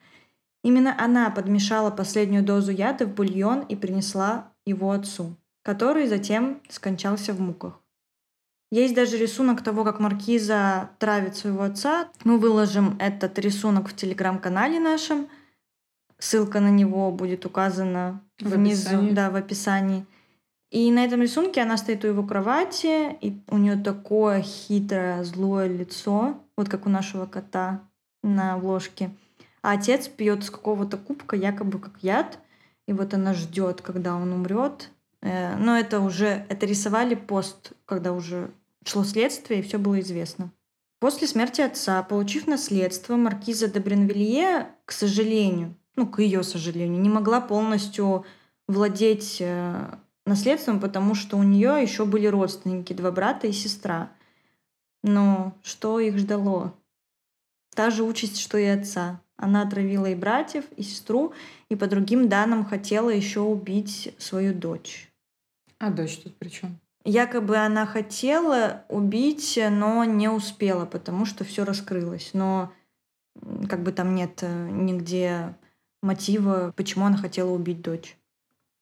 Именно 0.62 0.94
она 0.98 1.30
подмешала 1.30 1.90
последнюю 1.90 2.44
дозу 2.44 2.70
яда 2.70 3.06
в 3.06 3.14
бульон 3.14 3.60
и 3.62 3.76
принесла 3.76 4.52
его 4.64 4.92
отцу, 4.92 5.36
который 5.62 6.06
затем 6.06 6.60
скончался 6.68 7.32
в 7.32 7.40
муках. 7.40 7.80
Есть 8.70 8.94
даже 8.94 9.18
рисунок 9.18 9.62
того, 9.62 9.84
как 9.84 10.00
Маркиза 10.00 10.90
травит 10.98 11.36
своего 11.36 11.62
отца. 11.62 12.08
Мы 12.24 12.38
выложим 12.38 12.96
этот 12.98 13.38
рисунок 13.38 13.88
в 13.88 13.96
телеграм-канале 13.96 14.80
нашем. 14.80 15.28
Ссылка 16.22 16.60
на 16.60 16.70
него 16.70 17.10
будет 17.10 17.44
указана 17.46 18.22
в 18.38 18.50
внизу, 18.50 18.90
описании. 18.90 19.10
да, 19.10 19.30
в 19.30 19.34
описании. 19.34 20.06
И 20.70 20.88
на 20.92 21.04
этом 21.04 21.20
рисунке 21.20 21.60
она 21.60 21.76
стоит 21.76 22.04
у 22.04 22.06
его 22.06 22.22
кровати, 22.22 23.16
и 23.20 23.42
у 23.48 23.58
нее 23.58 23.74
такое 23.74 24.40
хитрое, 24.40 25.24
злое 25.24 25.66
лицо, 25.66 26.36
вот 26.56 26.68
как 26.68 26.86
у 26.86 26.90
нашего 26.90 27.26
кота 27.26 27.80
на 28.22 28.54
обложке. 28.54 29.10
А 29.62 29.72
отец 29.72 30.06
пьет 30.06 30.44
с 30.44 30.50
какого-то 30.50 30.96
кубка, 30.96 31.34
якобы 31.34 31.80
как 31.80 31.94
яд, 32.02 32.38
и 32.86 32.92
вот 32.92 33.14
она 33.14 33.34
ждет, 33.34 33.80
когда 33.80 34.14
он 34.14 34.32
умрет. 34.32 34.90
Э, 35.22 35.56
но 35.56 35.76
это 35.76 35.98
уже, 35.98 36.46
это 36.48 36.66
рисовали 36.66 37.16
пост, 37.16 37.72
когда 37.84 38.12
уже 38.12 38.52
шло 38.84 39.02
следствие, 39.02 39.58
и 39.58 39.62
все 39.64 39.76
было 39.76 39.98
известно. 39.98 40.52
После 41.00 41.26
смерти 41.26 41.62
отца, 41.62 42.00
получив 42.04 42.46
наследство, 42.46 43.16
маркиза 43.16 43.66
де 43.66 43.80
Бренвилье, 43.80 44.68
к 44.84 44.92
сожалению, 44.92 45.74
ну, 45.96 46.06
к 46.06 46.20
ее 46.20 46.42
сожалению, 46.42 47.00
не 47.00 47.08
могла 47.08 47.40
полностью 47.40 48.24
владеть 48.66 49.38
э, 49.40 49.94
наследством, 50.26 50.80
потому 50.80 51.14
что 51.14 51.36
у 51.36 51.42
нее 51.42 51.78
еще 51.82 52.04
были 52.04 52.26
родственники, 52.26 52.92
два 52.92 53.10
брата 53.10 53.46
и 53.46 53.52
сестра. 53.52 54.10
Но 55.02 55.54
что 55.62 56.00
их 56.00 56.18
ждало? 56.18 56.74
Та 57.74 57.90
же 57.90 58.02
участь, 58.04 58.38
что 58.38 58.58
и 58.58 58.64
отца. 58.64 59.20
Она 59.36 59.62
отравила 59.62 60.06
и 60.06 60.14
братьев, 60.14 60.64
и 60.76 60.82
сестру, 60.82 61.32
и 61.68 61.74
по 61.74 61.86
другим 61.86 62.28
данным 62.28 62.64
хотела 62.64 63.10
еще 63.10 63.40
убить 63.40 64.14
свою 64.18 64.54
дочь. 64.54 65.10
А 65.78 65.90
дочь 65.90 66.18
тут 66.18 66.36
при 66.36 66.48
чем? 66.48 66.78
Якобы 67.04 67.56
она 67.56 67.84
хотела 67.86 68.84
убить, 68.88 69.58
но 69.70 70.04
не 70.04 70.28
успела, 70.28 70.86
потому 70.86 71.24
что 71.24 71.42
все 71.44 71.64
раскрылось. 71.64 72.30
Но 72.34 72.72
как 73.68 73.82
бы 73.82 73.90
там 73.90 74.14
нет 74.14 74.42
э, 74.42 74.68
нигде 74.70 75.56
мотива, 76.02 76.72
почему 76.76 77.06
она 77.06 77.16
хотела 77.16 77.50
убить 77.50 77.82
дочь. 77.82 78.16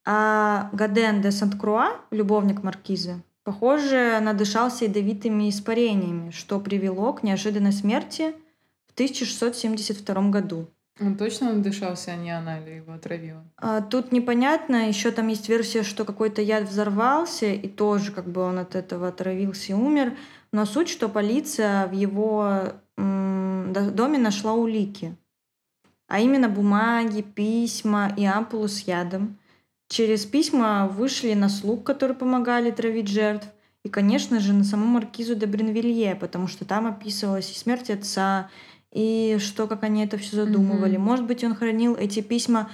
А 0.07 0.71
Гаден 0.73 1.21
де 1.21 1.31
Сант-Круа, 1.31 2.01
любовник 2.11 2.63
маркизы, 2.63 3.23
похоже, 3.45 4.19
надышался 4.21 4.87
ядовитыми 4.87 5.49
испарениями, 5.51 6.31
что 6.31 6.59
привело 6.59 7.13
к 7.13 7.23
неожиданной 7.23 7.73
смерти 7.73 8.35
в 8.89 8.93
1672 8.95 10.31
году. 10.31 10.67
Он 11.01 11.17
точно 11.17 11.55
надышался, 11.55 12.13
а 12.13 12.17
не 12.17 12.31
она 12.31 12.61
или 12.61 12.77
его 12.77 12.93
отравила? 12.93 13.43
А, 13.57 13.81
тут 13.81 14.13
непонятно. 14.13 14.89
Еще 14.89 15.11
там 15.11 15.29
есть 15.29 15.49
версия, 15.49 15.83
что 15.83 16.05
какой-то 16.05 16.43
яд 16.43 16.69
взорвался, 16.69 17.47
и 17.47 17.69
тоже 17.69 18.13
как 18.13 18.27
бы 18.29 18.43
он 18.43 18.59
от 18.59 18.75
этого 18.75 19.09
отравился 19.09 19.73
и 19.73 19.75
умер. 19.75 20.17
Но 20.53 20.67
суть, 20.67 20.91
что 20.91 21.09
полиция 21.09 21.87
в 21.87 21.93
его 21.93 22.65
доме 22.97 24.19
нашла 24.19 24.53
улики. 24.53 25.17
А 26.11 26.19
именно 26.19 26.49
бумаги, 26.49 27.23
письма 27.23 28.13
и 28.17 28.25
ампулы 28.25 28.69
с 28.69 28.81
ядом. 28.81 29.39
Через 29.89 30.27
письма 30.27 30.89
вышли 30.89 31.35
на 31.35 31.49
слуг, 31.49 31.85
которые 31.85 32.17
помогали 32.17 32.73
травить 32.73 33.07
жертв, 33.07 33.47
и, 33.85 33.89
конечно 33.89 34.41
же, 34.41 34.53
на 34.53 34.65
саму 34.65 34.87
маркизу 34.87 35.37
де 35.37 35.47
Бринвилье, 35.47 36.17
потому 36.17 36.49
что 36.49 36.65
там 36.65 36.89
описывалась 36.89 37.53
и 37.53 37.55
смерть 37.55 37.91
отца, 37.91 38.51
и 38.93 39.39
что, 39.39 39.69
как 39.69 39.85
они 39.85 40.05
это 40.05 40.19
все 40.19 40.35
задумывали. 40.35 40.97
Mm-hmm. 40.97 40.99
Может 40.99 41.27
быть, 41.27 41.45
он 41.45 41.55
хранил 41.55 41.95
эти 41.95 42.23
письма, 42.23 42.69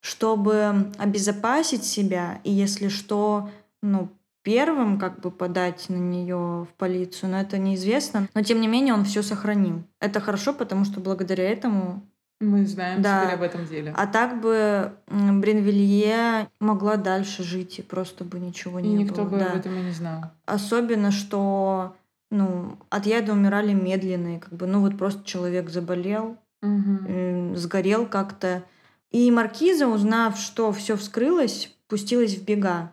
чтобы 0.00 0.90
обезопасить 0.96 1.84
себя, 1.84 2.40
и 2.42 2.50
если 2.50 2.88
что, 2.88 3.50
ну, 3.82 4.08
первым 4.42 4.98
как 4.98 5.20
бы 5.20 5.30
подать 5.30 5.90
на 5.90 5.96
нее 5.96 6.66
в 6.66 6.68
полицию, 6.78 7.32
но 7.32 7.40
это 7.40 7.58
неизвестно. 7.58 8.28
Но 8.34 8.42
тем 8.42 8.62
не 8.62 8.66
менее 8.66 8.94
он 8.94 9.04
все 9.04 9.22
сохранил. 9.22 9.82
Это 10.00 10.20
хорошо, 10.20 10.54
потому 10.54 10.86
что 10.86 11.00
благодаря 11.00 11.50
этому 11.50 12.02
мы 12.40 12.66
знаем 12.66 13.02
да. 13.02 13.22
теперь 13.22 13.34
об 13.34 13.42
этом 13.42 13.66
деле. 13.66 13.94
А 13.96 14.06
так 14.06 14.40
бы 14.40 14.92
Бринвилье 15.08 16.48
могла 16.60 16.96
дальше 16.96 17.42
жить, 17.42 17.80
и 17.80 17.82
просто 17.82 18.24
бы 18.24 18.38
ничего 18.38 18.78
и 18.78 18.82
не 18.82 19.04
никто 19.04 19.24
было. 19.24 19.30
бы 19.30 19.38
да. 19.38 19.46
об 19.52 19.56
этом 19.58 19.76
и 19.76 19.82
не 19.82 19.90
знал. 19.90 20.22
Особенно, 20.46 21.10
что 21.10 21.96
ну, 22.30 22.78
от 22.90 23.06
яда 23.06 23.32
умирали 23.32 23.72
медленные, 23.72 24.38
как 24.38 24.52
бы, 24.52 24.66
ну 24.66 24.80
вот 24.80 24.96
просто 24.96 25.24
человек 25.24 25.70
заболел, 25.70 26.36
угу. 26.62 27.56
сгорел 27.56 28.06
как-то. 28.06 28.62
И 29.10 29.30
маркиза, 29.30 29.88
узнав, 29.88 30.38
что 30.38 30.72
все 30.72 30.96
вскрылось, 30.96 31.74
пустилась 31.88 32.36
в 32.36 32.44
бега. 32.44 32.92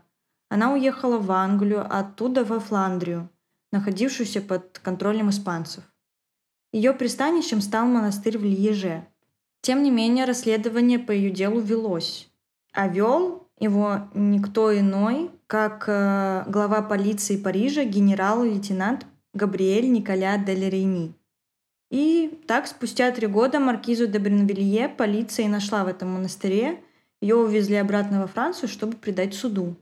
Она 0.49 0.73
уехала 0.73 1.17
в 1.17 1.31
Англию, 1.31 1.85
оттуда 1.87 2.45
во 2.45 2.59
Фландрию, 2.59 3.29
находившуюся 3.71 4.41
под 4.41 4.79
контролем 4.79 5.29
испанцев. 5.29 5.83
Ее 6.71 6.93
пристанищем 6.93 7.61
стал 7.61 7.87
монастырь 7.87 8.37
в 8.37 8.43
Льеже. 8.43 9.05
Тем 9.65 9.81
не 9.81 9.89
менее, 9.89 10.25
расследование 10.25 10.99
по 10.99 11.11
ее 11.11 11.31
делу 11.31 11.59
велось. 11.59 12.29
А 12.71 12.87
вел 12.87 13.47
его 13.59 14.01
никто 14.13 14.71
иной, 14.79 15.31
как 15.47 15.85
э, 15.87 16.43
глава 16.45 16.83
полиции 16.83 17.35
Парижа 17.35 17.83
генерал-лейтенант 17.83 19.07
Габриэль 19.33 19.91
Николя 19.91 20.37
Дель 20.37 20.69
Рейни. 20.69 21.15
И 21.89 22.43
так, 22.45 22.67
спустя 22.67 23.09
три 23.09 23.25
года 23.25 23.59
маркизу 23.59 24.05
де 24.05 24.19
Бренвилье 24.19 24.87
полиция 24.87 25.47
нашла 25.47 25.83
в 25.83 25.87
этом 25.87 26.09
монастыре. 26.11 26.83
Ее 27.19 27.33
увезли 27.35 27.77
обратно 27.77 28.21
во 28.21 28.27
Францию, 28.27 28.69
чтобы 28.69 28.95
предать 28.95 29.33
суду. 29.33 29.75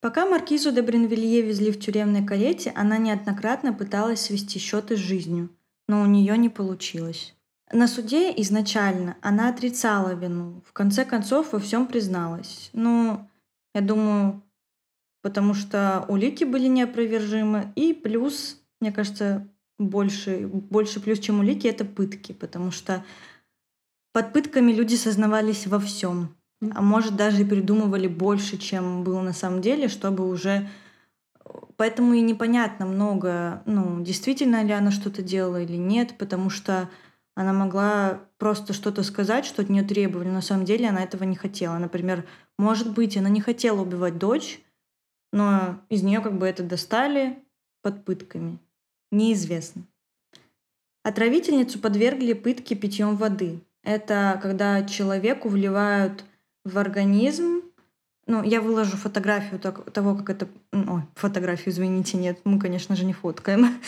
Пока 0.00 0.24
маркизу 0.24 0.72
де 0.72 0.80
Бренвилье 0.80 1.42
везли 1.42 1.72
в 1.72 1.78
тюремной 1.78 2.24
карете, 2.24 2.72
она 2.74 2.96
неоднократно 2.96 3.74
пыталась 3.74 4.22
свести 4.22 4.58
счеты 4.58 4.96
с 4.96 5.00
жизнью, 5.00 5.50
но 5.88 6.00
у 6.00 6.06
нее 6.06 6.38
не 6.38 6.48
получилось. 6.48 7.33
На 7.72 7.88
суде 7.88 8.32
изначально 8.42 9.16
она 9.20 9.48
отрицала 9.48 10.14
вину. 10.14 10.62
В 10.66 10.72
конце 10.72 11.04
концов, 11.04 11.52
во 11.52 11.58
всем 11.58 11.86
призналась. 11.86 12.70
Ну, 12.72 13.28
я 13.74 13.80
думаю, 13.80 14.42
потому 15.22 15.54
что 15.54 16.04
улики 16.08 16.44
были 16.44 16.66
неопровержимы. 16.66 17.72
И 17.74 17.94
плюс, 17.94 18.60
мне 18.80 18.92
кажется, 18.92 19.48
больше, 19.78 20.46
больше 20.46 21.00
плюс, 21.00 21.18
чем 21.18 21.40
улики, 21.40 21.66
это 21.66 21.84
пытки. 21.84 22.32
Потому 22.32 22.70
что 22.70 23.04
под 24.12 24.32
пытками 24.32 24.72
люди 24.72 24.94
сознавались 24.94 25.66
во 25.66 25.80
всем. 25.80 26.36
А 26.74 26.82
может, 26.82 27.16
даже 27.16 27.42
и 27.42 27.46
придумывали 27.46 28.06
больше, 28.06 28.58
чем 28.58 29.04
было 29.04 29.22
на 29.22 29.32
самом 29.32 29.60
деле, 29.60 29.88
чтобы 29.88 30.28
уже 30.28 30.68
Поэтому 31.76 32.14
и 32.14 32.20
непонятно 32.20 32.86
много, 32.86 33.62
ну, 33.66 34.00
действительно 34.02 34.62
ли 34.62 34.72
она 34.72 34.90
что-то 34.90 35.22
делала 35.22 35.60
или 35.60 35.76
нет, 35.76 36.16
потому 36.18 36.48
что 36.48 36.88
она 37.34 37.52
могла 37.52 38.20
просто 38.38 38.72
что-то 38.72 39.02
сказать, 39.02 39.44
что 39.44 39.62
от 39.62 39.68
нее 39.68 39.82
требовали. 39.82 40.28
На 40.28 40.40
самом 40.40 40.64
деле 40.64 40.88
она 40.88 41.02
этого 41.02 41.24
не 41.24 41.36
хотела. 41.36 41.78
Например, 41.78 42.24
может 42.58 42.92
быть, 42.92 43.16
она 43.16 43.28
не 43.28 43.40
хотела 43.40 43.82
убивать 43.82 44.18
дочь, 44.18 44.60
но 45.32 45.80
из 45.88 46.02
нее 46.02 46.20
как 46.20 46.38
бы 46.38 46.46
это 46.46 46.62
достали 46.62 47.38
под 47.82 48.04
пытками. 48.04 48.58
Неизвестно. 49.10 49.82
Отравительницу 51.02 51.78
подвергли 51.78 52.32
пытке 52.32 52.76
питьем 52.76 53.16
воды. 53.16 53.60
Это 53.82 54.38
когда 54.40 54.84
человеку 54.84 55.48
вливают 55.48 56.24
в 56.64 56.78
организм 56.78 57.62
ну, 58.26 58.42
я 58.42 58.60
выложу 58.60 58.96
фотографию 58.96 59.60
того, 59.60 60.14
как 60.14 60.30
это... 60.30 60.48
Ой, 60.72 61.02
фотографию, 61.14 61.74
извините, 61.74 62.16
нет, 62.16 62.38
мы, 62.44 62.58
конечно 62.58 62.96
же, 62.96 63.04
не 63.04 63.12
фоткаем. 63.12 63.80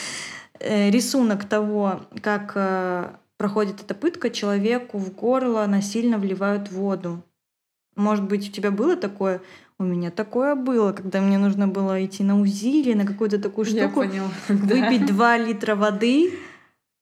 Э, 0.58 0.90
рисунок 0.90 1.46
того, 1.46 2.02
как 2.22 2.52
э, 2.54 3.14
проходит 3.36 3.82
эта 3.82 3.94
пытка, 3.94 4.30
человеку 4.30 4.98
в 4.98 5.14
горло 5.14 5.66
насильно 5.66 6.18
вливают 6.18 6.70
воду. 6.70 7.22
Может 7.94 8.24
быть, 8.24 8.48
у 8.48 8.52
тебя 8.52 8.70
было 8.70 8.96
такое? 8.96 9.40
У 9.78 9.84
меня 9.84 10.10
такое 10.10 10.54
было, 10.54 10.92
когда 10.92 11.20
мне 11.20 11.38
нужно 11.38 11.68
было 11.68 12.02
идти 12.04 12.22
на 12.22 12.40
УЗИ 12.40 12.80
или 12.80 12.92
на 12.94 13.06
какую-то 13.06 13.38
такую 13.38 13.64
штуку, 13.64 13.80
я 13.80 13.88
понял. 13.88 14.24
выпить 14.48 15.06
2 15.06 15.38
литра 15.38 15.74
воды, 15.74 16.32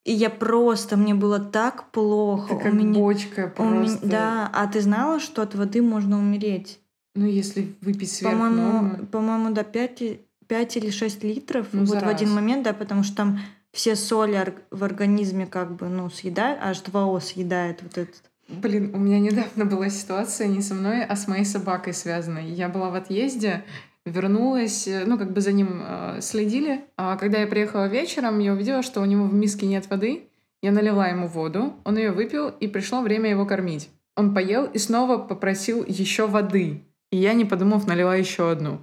и 0.04 0.12
я 0.12 0.28
просто, 0.28 0.96
мне 0.96 1.14
было 1.14 1.38
так 1.38 1.90
плохо. 1.90 2.54
Это 2.54 2.64
как 2.64 2.72
у 2.72 2.76
меня, 2.76 2.94
бочка 2.98 3.48
просто. 3.48 4.04
Меня, 4.04 4.12
да, 4.12 4.50
а 4.52 4.66
ты 4.66 4.80
знала, 4.80 5.20
что 5.20 5.42
от 5.42 5.54
воды 5.54 5.82
можно 5.82 6.18
умереть? 6.18 6.80
Ну, 7.14 7.26
если 7.26 7.74
выпить 7.80 8.12
сверх 8.12 8.32
по-моему. 8.32 9.06
По-моему, 9.06 9.50
да, 9.54 9.62
5, 9.62 10.02
5 10.48 10.76
или 10.76 10.90
6 10.90 11.24
литров 11.24 11.68
ну, 11.72 11.84
вот 11.84 12.02
в 12.02 12.08
один 12.08 12.32
момент, 12.32 12.64
да, 12.64 12.72
потому 12.72 13.04
что 13.04 13.16
там 13.16 13.38
все 13.74 13.96
соли 13.96 14.54
в 14.70 14.84
организме 14.84 15.46
как 15.46 15.74
бы, 15.74 15.88
ну, 15.88 16.08
съедают, 16.08 16.60
H2O 16.62 17.20
съедает 17.20 17.82
вот 17.82 17.98
этот. 17.98 18.22
Блин, 18.48 18.94
у 18.94 18.98
меня 18.98 19.18
недавно 19.18 19.64
была 19.64 19.88
ситуация 19.88 20.46
не 20.46 20.62
со 20.62 20.74
мной, 20.74 21.04
а 21.04 21.16
с 21.16 21.26
моей 21.26 21.44
собакой 21.44 21.92
связанной. 21.92 22.46
Я 22.46 22.68
была 22.68 22.90
в 22.90 22.94
отъезде, 22.94 23.64
вернулась, 24.04 24.86
э, 24.86 25.04
ну, 25.06 25.18
как 25.18 25.32
бы 25.32 25.40
за 25.40 25.50
ним 25.52 25.82
э, 25.82 26.18
следили. 26.20 26.84
А 26.96 27.16
когда 27.16 27.38
я 27.38 27.46
приехала 27.48 27.86
вечером, 27.88 28.38
я 28.38 28.52
увидела, 28.52 28.82
что 28.82 29.00
у 29.00 29.06
него 29.06 29.24
в 29.24 29.34
миске 29.34 29.66
нет 29.66 29.90
воды. 29.90 30.28
Я 30.62 30.70
налила 30.70 31.08
ему 31.08 31.26
воду, 31.26 31.74
он 31.84 31.96
ее 31.96 32.12
выпил, 32.12 32.48
и 32.48 32.68
пришло 32.68 33.02
время 33.02 33.30
его 33.30 33.44
кормить. 33.44 33.90
Он 34.16 34.34
поел 34.34 34.66
и 34.66 34.78
снова 34.78 35.18
попросил 35.18 35.84
еще 35.84 36.26
воды. 36.26 36.84
И 37.10 37.16
я, 37.16 37.32
не 37.32 37.44
подумав, 37.44 37.86
налила 37.86 38.14
еще 38.14 38.50
одну. 38.50 38.78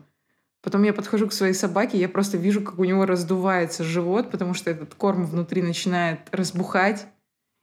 Потом 0.61 0.83
я 0.83 0.93
подхожу 0.93 1.27
к 1.27 1.33
своей 1.33 1.53
собаке, 1.53 1.97
я 1.97 2.07
просто 2.07 2.37
вижу, 2.37 2.61
как 2.61 2.77
у 2.77 2.83
него 2.83 3.05
раздувается 3.05 3.83
живот, 3.83 4.29
потому 4.29 4.53
что 4.53 4.69
этот 4.69 4.93
корм 4.93 5.25
внутри 5.25 5.61
начинает 5.61 6.19
разбухать. 6.31 7.07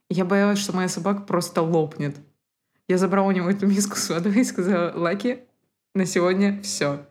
Я 0.09 0.25
боялась, 0.25 0.59
что 0.59 0.75
моя 0.75 0.89
собака 0.89 1.21
просто 1.21 1.61
лопнет. 1.61 2.17
Я 2.87 2.97
забрала 2.97 3.27
у 3.27 3.31
него 3.31 3.49
эту 3.49 3.67
миску 3.67 3.95
с 3.95 4.09
водой 4.09 4.39
и 4.39 4.43
сказала, 4.43 4.91
Лаки, 4.97 5.39
на 5.95 6.05
сегодня 6.05 6.59
все. 6.61 7.05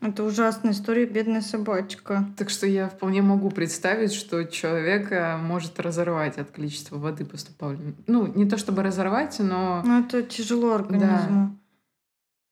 Это 0.00 0.22
ужасная 0.22 0.72
история, 0.72 1.06
бедная 1.06 1.40
собачка. 1.40 2.26
Так 2.36 2.50
что 2.50 2.66
я 2.66 2.90
вполне 2.90 3.22
могу 3.22 3.50
представить, 3.50 4.12
что 4.12 4.44
человека 4.44 5.38
может 5.40 5.80
разорвать 5.80 6.36
от 6.36 6.50
количества 6.50 6.98
воды 6.98 7.24
поступавшей. 7.24 7.94
Ну, 8.06 8.26
не 8.26 8.46
то 8.46 8.58
чтобы 8.58 8.82
разорвать, 8.82 9.38
но... 9.38 9.82
Ну, 9.82 10.00
это 10.00 10.22
тяжело 10.22 10.74
организму. 10.74 11.56
Да. 11.56 11.63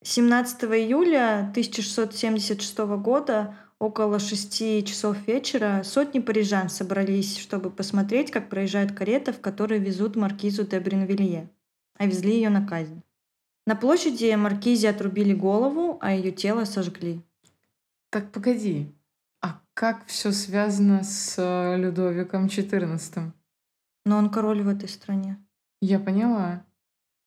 17 0.04 0.64
июля 0.64 1.48
1676 1.50 2.78
года 2.98 3.54
около 3.78 4.18
6 4.18 4.84
часов 4.84 5.16
вечера 5.28 5.82
сотни 5.84 6.18
парижан 6.18 6.68
собрались, 6.68 7.38
чтобы 7.38 7.70
посмотреть, 7.70 8.32
как 8.32 8.48
проезжает 8.48 8.92
карета, 8.92 9.32
в 9.32 9.40
которой 9.40 9.78
везут 9.78 10.16
маркизу 10.16 10.64
де 10.64 10.80
Бринвилье, 10.80 11.48
а 11.98 12.06
везли 12.06 12.34
ее 12.34 12.50
на 12.50 12.66
казнь. 12.66 13.02
На 13.64 13.76
площади 13.76 14.34
маркизе 14.34 14.90
отрубили 14.90 15.34
голову, 15.34 15.98
а 16.00 16.12
ее 16.12 16.32
тело 16.32 16.64
сожгли. 16.64 17.22
Так 18.10 18.32
погоди, 18.32 18.92
а 19.40 19.60
как 19.72 20.06
все 20.06 20.32
связано 20.32 21.04
с 21.04 21.36
э, 21.38 21.76
Людовиком 21.76 22.46
XIV? 22.46 23.30
Но 24.04 24.18
он 24.18 24.30
король 24.30 24.62
в 24.62 24.68
этой 24.68 24.88
стране. 24.88 25.38
Я 25.80 26.00
поняла. 26.00 26.64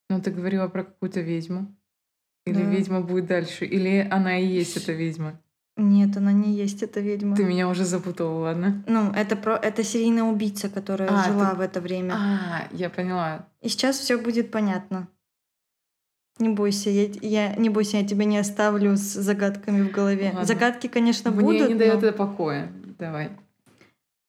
Но 0.09 0.19
ты 0.19 0.29
говорила 0.29 0.67
про 0.67 0.83
какую-то 0.83 1.21
ведьму. 1.21 1.73
Или 2.45 2.63
да. 2.63 2.69
ведьма 2.69 3.01
будет 3.01 3.25
дальше? 3.25 3.65
Или 3.65 4.07
она 4.09 4.37
и 4.37 4.45
есть 4.45 4.77
эта 4.77 4.91
ведьма? 4.91 5.39
Нет, 5.77 6.15
она 6.15 6.31
не 6.31 6.53
есть 6.53 6.83
эта 6.83 7.01
ведьма. 7.01 7.35
Ты 7.35 7.43
меня 7.43 7.67
уже 7.67 7.83
запутала, 7.83 8.39
ладно? 8.39 8.83
Ну, 8.87 9.11
это 9.11 9.35
про 9.35 9.57
это 9.57 9.83
серийная 9.83 10.23
убийца, 10.23 10.69
которая 10.69 11.09
а, 11.11 11.23
жила 11.25 11.51
ты... 11.51 11.57
в 11.57 11.59
это 11.59 11.81
время. 11.81 12.13
А, 12.13 12.67
я 12.71 12.89
поняла. 12.89 13.47
И 13.61 13.67
сейчас 13.67 13.97
все 13.97 14.17
будет 14.17 14.51
понятно. 14.51 15.09
Не 16.37 16.49
бойся, 16.49 16.89
я, 16.89 17.07
я 17.21 17.55
не 17.55 17.69
бойся, 17.69 17.97
я 17.97 18.07
тебя 18.07 18.25
не 18.25 18.37
оставлю 18.37 18.95
с 18.95 19.01
загадками 19.01 19.81
в 19.81 19.91
голове. 19.91 20.27
Ладно. 20.27 20.45
Загадки, 20.45 20.87
конечно, 20.87 21.31
Мне 21.31 21.41
будут. 21.41 21.61
Мне 21.61 21.73
не 21.73 21.79
дает 21.79 22.01
но... 22.01 22.07
это 22.07 22.17
покоя. 22.17 22.71
Давай. 22.99 23.31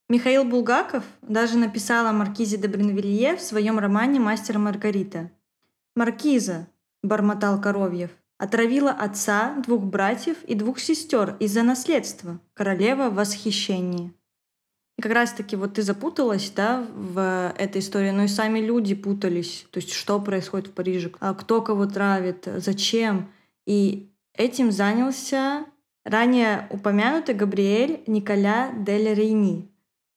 Михаил 0.09 0.45
Булгаков 0.45 1.03
даже 1.21 1.57
написал 1.57 2.07
о 2.07 2.13
маркизе 2.13 2.57
де 2.57 2.67
Бринвилье 2.69 3.35
в 3.35 3.41
своем 3.41 3.77
романе 3.77 4.21
«Мастер 4.21 4.57
Маргарита». 4.57 5.29
«Маркиза»,— 5.95 6.67
бормотал 7.07 7.59
Коровьев,— 7.59 8.11
отравила 8.37 8.91
отца, 8.91 9.55
двух 9.65 9.83
братьев 9.83 10.37
и 10.43 10.55
двух 10.55 10.79
сестер 10.79 11.35
из-за 11.39 11.63
наследства. 11.63 12.39
Королева 12.53 13.09
в 13.09 13.15
восхищении. 13.15 14.13
И 14.97 15.01
как 15.01 15.11
раз-таки 15.11 15.55
вот 15.55 15.75
ты 15.75 15.83
запуталась, 15.83 16.51
да, 16.55 16.85
в 16.93 17.53
этой 17.57 17.81
истории, 17.81 18.09
но 18.09 18.23
и 18.23 18.27
сами 18.27 18.59
люди 18.59 18.95
путались. 18.95 19.67
То 19.71 19.77
есть 19.77 19.91
что 19.91 20.19
происходит 20.19 20.67
в 20.67 20.71
Париже, 20.71 21.11
а 21.19 21.35
кто 21.35 21.61
кого 21.61 21.85
травит, 21.85 22.47
зачем. 22.57 23.29
И 23.67 24.11
этим 24.33 24.71
занялся 24.71 25.65
ранее 26.03 26.67
упомянутый 26.71 27.35
Габриэль 27.35 28.03
Николя 28.07 28.71
дель 28.73 29.13
Рейни. 29.13 29.69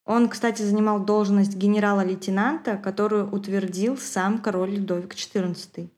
Он, 0.07 0.29
кстати, 0.29 0.62
занимал 0.62 1.05
должность 1.05 1.57
генерала-лейтенанта, 1.57 2.79
которую 2.79 3.31
утвердил 3.31 3.98
сам 3.98 4.38
король 4.38 4.70
Людовик 4.70 5.14
XIV. 5.14 5.90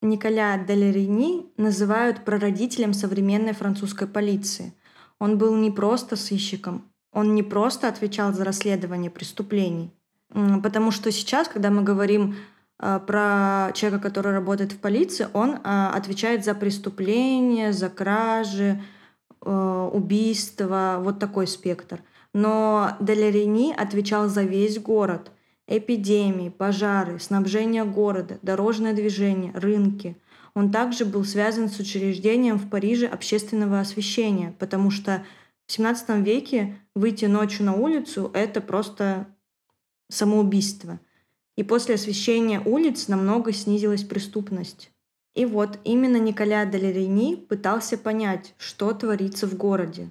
Николя 0.00 0.56
дель 0.58 0.92
Рейни 0.92 1.46
называют 1.56 2.24
прародителем 2.24 2.92
современной 2.92 3.52
французской 3.52 4.06
полиции. 4.06 4.72
Он 5.18 5.38
был 5.38 5.56
не 5.56 5.70
просто 5.70 6.14
сыщиком, 6.14 6.84
он 7.12 7.34
не 7.34 7.42
просто 7.42 7.88
отвечал 7.88 8.32
за 8.32 8.44
расследование 8.44 9.10
преступлений. 9.10 9.92
Потому 10.62 10.90
что 10.90 11.10
сейчас, 11.10 11.48
когда 11.48 11.70
мы 11.70 11.82
говорим 11.82 12.36
э, 12.78 13.00
про 13.06 13.72
человека, 13.74 14.02
который 14.02 14.32
работает 14.32 14.72
в 14.72 14.78
полиции, 14.78 15.26
он 15.32 15.54
э, 15.54 15.90
отвечает 15.94 16.44
за 16.44 16.54
преступления, 16.54 17.72
за 17.72 17.88
кражи, 17.88 18.80
э, 19.40 19.90
убийства, 19.92 20.98
вот 21.00 21.18
такой 21.18 21.46
спектр. 21.46 22.02
Но 22.34 22.90
Делерини 23.00 23.72
отвечал 23.72 24.28
за 24.28 24.42
весь 24.42 24.78
город. 24.78 25.32
Эпидемии, 25.70 26.48
пожары, 26.48 27.20
снабжение 27.20 27.84
города, 27.84 28.38
дорожное 28.40 28.94
движение, 28.94 29.52
рынки. 29.52 30.16
Он 30.54 30.72
также 30.72 31.04
был 31.04 31.24
связан 31.24 31.68
с 31.68 31.78
учреждением 31.78 32.58
в 32.58 32.70
Париже 32.70 33.06
общественного 33.06 33.78
освещения, 33.78 34.54
потому 34.58 34.90
что 34.90 35.26
в 35.66 35.78
XVII 35.78 36.22
веке 36.22 36.78
выйти 36.94 37.26
ночью 37.26 37.66
на 37.66 37.74
улицу— 37.74 38.30
это 38.34 38.62
просто 38.62 39.26
самоубийство. 40.08 41.00
И 41.54 41.62
после 41.62 41.96
освещения 41.96 42.60
улиц 42.60 43.08
намного 43.08 43.52
снизилась 43.52 44.04
преступность. 44.04 44.90
И 45.34 45.44
вот 45.44 45.78
именно 45.84 46.16
Николя 46.16 46.64
Далерини 46.64 47.36
пытался 47.36 47.98
понять, 47.98 48.54
что 48.56 48.92
творится 48.94 49.46
в 49.46 49.54
городе. 49.54 50.10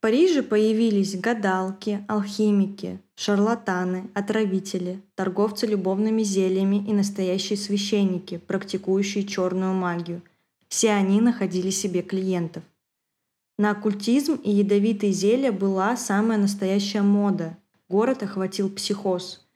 Париже 0.00 0.42
появились 0.42 1.14
гадалки, 1.14 2.02
алхимики, 2.08 2.98
шарлатаны, 3.16 4.08
отравители, 4.14 5.02
торговцы 5.14 5.66
любовными 5.66 6.22
зельями 6.22 6.76
и 6.88 6.94
настоящие 6.94 7.58
священники, 7.58 8.38
практикующие 8.38 9.24
черную 9.24 9.74
магию. 9.74 10.22
Все 10.68 10.92
они 10.92 11.20
находили 11.20 11.68
себе 11.68 12.00
клиентов. 12.00 12.62
На 13.58 13.72
оккультизм 13.72 14.36
и 14.36 14.50
ядовитые 14.50 15.12
зелья 15.12 15.52
была 15.52 15.94
самая 15.98 16.38
настоящая 16.38 17.02
мода. 17.02 17.58
Город 17.90 18.22
охватил 18.22 18.70
психоз. 18.70 19.46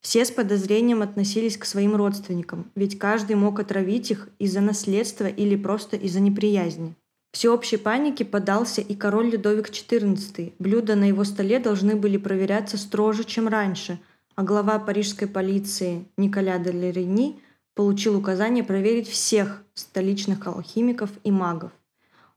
Все 0.00 0.26
с 0.26 0.30
подозрением 0.30 1.00
относились 1.00 1.56
к 1.56 1.64
своим 1.64 1.96
родственникам, 1.96 2.70
ведь 2.74 2.98
каждый 2.98 3.36
мог 3.36 3.58
отравить 3.58 4.10
их 4.10 4.28
из-за 4.38 4.60
наследства 4.60 5.24
или 5.24 5.56
просто 5.56 5.96
из-за 5.96 6.20
неприязни. 6.20 6.94
Всеобщей 7.34 7.78
панике 7.78 8.24
подался 8.24 8.80
и 8.80 8.94
король 8.94 9.30
Людовик 9.30 9.68
XIV. 9.68 10.52
Блюда 10.60 10.94
на 10.94 11.02
его 11.08 11.24
столе 11.24 11.58
должны 11.58 11.96
были 11.96 12.16
проверяться 12.16 12.78
строже, 12.78 13.24
чем 13.24 13.48
раньше, 13.48 13.98
а 14.36 14.44
глава 14.44 14.78
парижской 14.78 15.26
полиции 15.26 16.06
Николя 16.16 16.58
де 16.58 16.70
Лерени 16.70 17.42
получил 17.74 18.16
указание 18.16 18.62
проверить 18.62 19.08
всех 19.08 19.64
столичных 19.74 20.46
алхимиков 20.46 21.10
и 21.24 21.32
магов. 21.32 21.72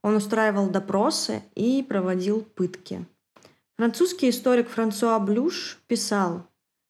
Он 0.01 0.15
устраивал 0.15 0.67
допросы 0.67 1.43
и 1.53 1.85
проводил 1.87 2.41
пытки. 2.41 3.05
Французский 3.77 4.31
историк 4.31 4.67
Франсуа 4.67 5.19
Блюш 5.19 5.77
писал, 5.85 6.47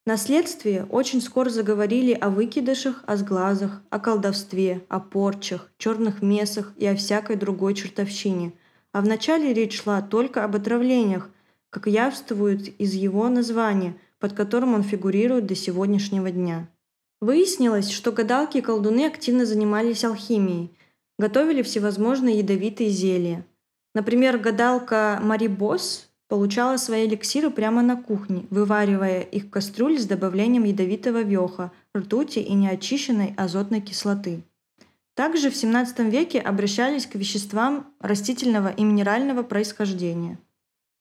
«На 0.07 0.15
следствии 0.15 0.85
очень 0.89 1.19
скоро 1.19 1.49
заговорили 1.49 2.13
о 2.13 2.29
выкидышах, 2.29 3.03
о 3.05 3.17
сглазах, 3.17 3.81
о 3.89 3.99
колдовстве, 3.99 4.85
о 4.87 5.01
порчах, 5.01 5.69
черных 5.77 6.21
месах 6.21 6.71
и 6.77 6.85
о 6.85 6.95
всякой 6.95 7.35
другой 7.35 7.73
чертовщине. 7.73 8.53
А 8.93 9.01
вначале 9.01 9.53
речь 9.53 9.81
шла 9.81 10.01
только 10.01 10.45
об 10.45 10.55
отравлениях, 10.55 11.29
как 11.69 11.87
явствует 11.87 12.69
из 12.79 12.93
его 12.93 13.27
названия, 13.27 13.97
под 14.17 14.31
которым 14.31 14.75
он 14.75 14.83
фигурирует 14.83 15.45
до 15.45 15.55
сегодняшнего 15.55 16.31
дня. 16.31 16.69
Выяснилось, 17.19 17.89
что 17.89 18.13
гадалки 18.13 18.59
и 18.59 18.61
колдуны 18.61 19.07
активно 19.07 19.45
занимались 19.45 20.05
алхимией, 20.05 20.71
готовили 21.19 21.63
всевозможные 21.63 22.37
ядовитые 22.37 22.91
зелья. 22.91 23.45
Например, 23.93 24.37
гадалка 24.37 25.19
Мари 25.21 25.47
Босс 25.47 26.06
получала 26.27 26.77
свои 26.77 27.07
эликсиры 27.07 27.49
прямо 27.49 27.81
на 27.81 27.95
кухне, 27.95 28.45
вываривая 28.49 29.21
их 29.21 29.45
в 29.45 29.49
кастрюле 29.49 29.99
с 29.99 30.05
добавлением 30.05 30.63
ядовитого 30.63 31.21
веха, 31.21 31.71
ртути 31.95 32.39
и 32.39 32.53
неочищенной 32.53 33.33
азотной 33.37 33.81
кислоты. 33.81 34.41
Также 35.15 35.49
в 35.49 35.53
XVII 35.53 36.09
веке 36.09 36.39
обращались 36.39 37.07
к 37.07 37.15
веществам 37.15 37.87
растительного 37.99 38.67
и 38.67 38.83
минерального 38.83 39.41
происхождения. 39.43 40.37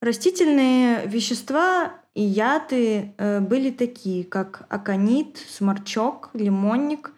Растительные 0.01 1.05
вещества 1.07 1.93
и 2.13 2.23
яды 2.23 3.13
э, 3.17 3.39
были 3.41 3.69
такие, 3.69 4.23
как 4.23 4.65
аконит, 4.69 5.37
сморчок, 5.49 6.29
лимонник, 6.33 7.11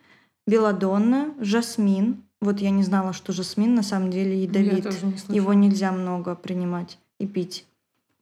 белладонна, 0.45 1.33
жасмин, 1.39 2.23
вот 2.41 2.59
я 2.59 2.69
не 2.69 2.83
знала, 2.83 3.11
что 3.13 3.33
жасмин 3.33 3.75
на 3.75 3.83
самом 3.83 4.11
деле 4.11 4.43
ядовит. 4.43 4.85
Его 5.27 5.53
нельзя 5.53 5.91
много 5.91 6.35
принимать 6.35 6.97
и 7.19 7.27
пить. 7.27 7.65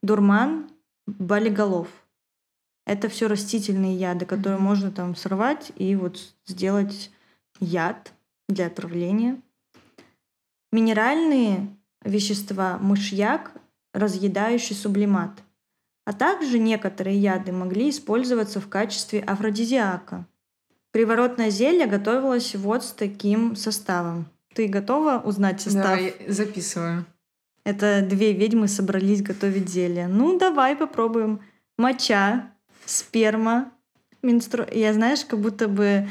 Дурман, 0.02 0.70
болиголов. 1.06 1.88
Это 2.86 3.08
все 3.08 3.26
растительные 3.26 3.96
яды, 3.96 4.24
которые 4.24 4.58
можно 4.58 4.90
там 4.90 5.14
сорвать 5.14 5.72
и 5.76 5.94
вот 5.94 6.34
сделать 6.46 7.10
яд 7.60 8.12
для 8.48 8.66
отравления. 8.66 9.40
Минеральные 10.72 11.76
вещества– 12.04 12.78
мышьяк, 12.80 13.52
разъедающий 13.92 14.76
сублимат. 14.76 15.42
А 16.04 16.12
также 16.12 16.58
некоторые 16.58 17.18
яды 17.18 17.52
могли 17.52 17.90
использоваться 17.90 18.60
в 18.60 18.68
качестве 18.68 19.20
афродизиака. 19.20 20.26
Приворотное 20.90 21.50
зелье 21.50 21.86
готовилось 21.86 22.54
вот 22.54 22.84
с 22.84 22.92
таким 22.92 23.56
составом. 23.56 24.26
Ты 24.54 24.68
готова 24.68 25.20
узнать 25.24 25.60
состав? 25.60 25.84
Давай, 25.84 26.14
записываю. 26.26 27.04
Это 27.68 28.00
две 28.00 28.32
ведьмы 28.32 28.66
собрались 28.66 29.20
готовить 29.20 29.68
зелье. 29.68 30.06
Ну, 30.06 30.38
давай 30.38 30.74
попробуем. 30.74 31.42
Моча, 31.76 32.50
сперма, 32.86 33.70
менстру... 34.22 34.64
Я, 34.72 34.94
знаешь, 34.94 35.22
как 35.26 35.38
будто 35.38 35.68
бы 35.68 36.08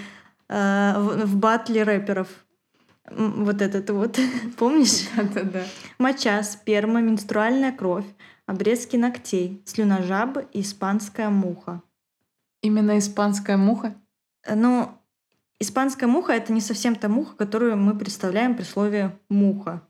э, 0.50 0.94
в, 0.98 1.26
в 1.26 1.36
батле 1.36 1.82
рэперов. 1.82 2.28
Вот 3.10 3.64
этот 3.64 3.90
вот, 3.90 4.20
помнишь? 4.58 5.08
Да-да-да. 5.16 5.64
Моча, 5.98 6.44
сперма, 6.44 7.02
менструальная 7.02 7.72
кровь, 7.72 8.06
обрезки 8.46 8.96
ногтей, 8.96 9.64
слюна 9.66 10.04
жабы 10.04 10.46
и 10.54 10.62
испанская 10.62 11.32
муха. 11.32 11.82
Именно 12.62 13.00
испанская 13.00 13.58
муха? 13.58 13.96
Э, 14.44 14.54
ну, 14.54 14.92
испанская 15.60 16.08
муха— 16.08 16.34
это 16.34 16.54
не 16.54 16.62
совсем 16.62 16.94
та 16.94 17.10
муха, 17.10 17.36
которую 17.36 17.78
мы 17.78 17.98
представляем 17.98 18.56
при 18.56 18.64
слове 18.64 19.18
«муха». 19.28 19.82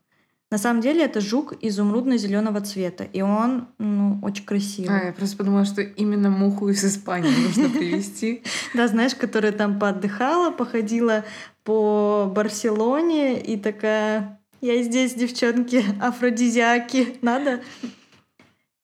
На 0.50 0.58
самом 0.58 0.82
деле 0.82 1.04
это 1.04 1.20
жук 1.20 1.56
изумрудно-зеленого 1.62 2.62
цвета, 2.62 3.04
и 3.04 3.22
он 3.22 3.68
ну, 3.80 4.18
очень 4.22 4.46
красивый. 4.46 4.98
А, 4.98 5.06
я 5.08 5.12
просто 5.12 5.36
подумала, 5.36 5.66
что 5.66 5.82
именно 5.82 6.30
муху 6.30 6.70
из 6.70 6.86
Испании 6.86 7.30
нужно 7.48 7.70
привезти. 7.70 8.44
Да, 8.74 8.88
знаешь, 8.88 9.16
которая 9.16 9.52
там 9.52 9.78
поотдыхала, 9.78 10.52
походила 10.52 11.26
по 11.64 12.32
Барселоне 12.34 13.42
и 13.42 13.58
такая, 13.58 14.40
я 14.62 14.82
здесь, 14.84 15.16
девчонки, 15.16 15.84
афродизиаки, 16.02 17.18
надо? 17.22 17.62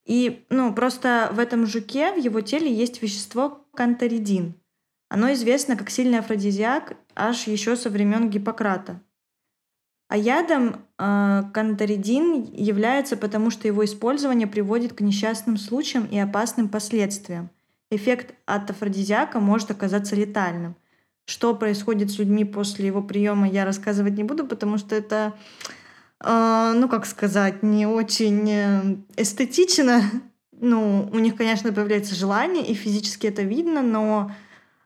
И, 0.05 0.45
ну, 0.49 0.73
просто 0.73 1.29
в 1.31 1.39
этом 1.39 1.65
жуке, 1.65 2.11
в 2.11 2.17
его 2.17 2.41
теле 2.41 2.73
есть 2.73 3.01
вещество 3.01 3.65
канторидин. 3.73 4.55
Оно 5.09 5.31
известно 5.33 5.77
как 5.77 5.89
сильный 5.89 6.19
афродизиак 6.19 6.97
аж 7.15 7.47
еще 7.47 7.75
со 7.77 7.89
времен 7.89 8.29
Гиппократа. 8.29 8.99
А 10.13 10.17
ядом 10.17 10.85
э, 10.99 11.43
канторидин 11.55 12.43
является 12.53 13.17
потому, 13.17 13.49
что 13.49 13.67
его 13.67 13.83
использование 13.83 14.45
приводит 14.45 14.93
к 14.93 15.01
несчастным 15.01 15.57
случаям 15.57 16.05
и 16.05 16.19
опасным 16.19 16.69
последствиям. 16.69 17.49
Эффект 17.89 18.35
от 18.45 18.69
афродизиака 18.69 19.39
может 19.39 19.71
оказаться 19.71 20.15
летальным. 20.15 20.75
Что 21.25 21.55
происходит 21.55 22.11
с 22.11 22.19
людьми 22.19 22.45
после 22.45 22.85
его 22.85 23.01
приема, 23.01 23.49
я 23.49 23.65
рассказывать 23.65 24.13
не 24.13 24.23
буду, 24.23 24.45
потому 24.45 24.77
что 24.77 24.93
это, 24.93 25.33
э, 26.23 26.73
ну 26.75 26.87
как 26.87 27.07
сказать, 27.07 27.63
не 27.63 27.87
очень 27.87 28.47
э, 28.51 28.95
эстетично. 29.17 30.03
Ну, 30.51 31.09
у 31.11 31.17
них, 31.17 31.35
конечно, 31.35 31.73
появляется 31.73 32.13
желание, 32.13 32.63
и 32.63 32.75
физически 32.75 33.25
это 33.25 33.41
видно, 33.41 33.81
но 33.81 34.31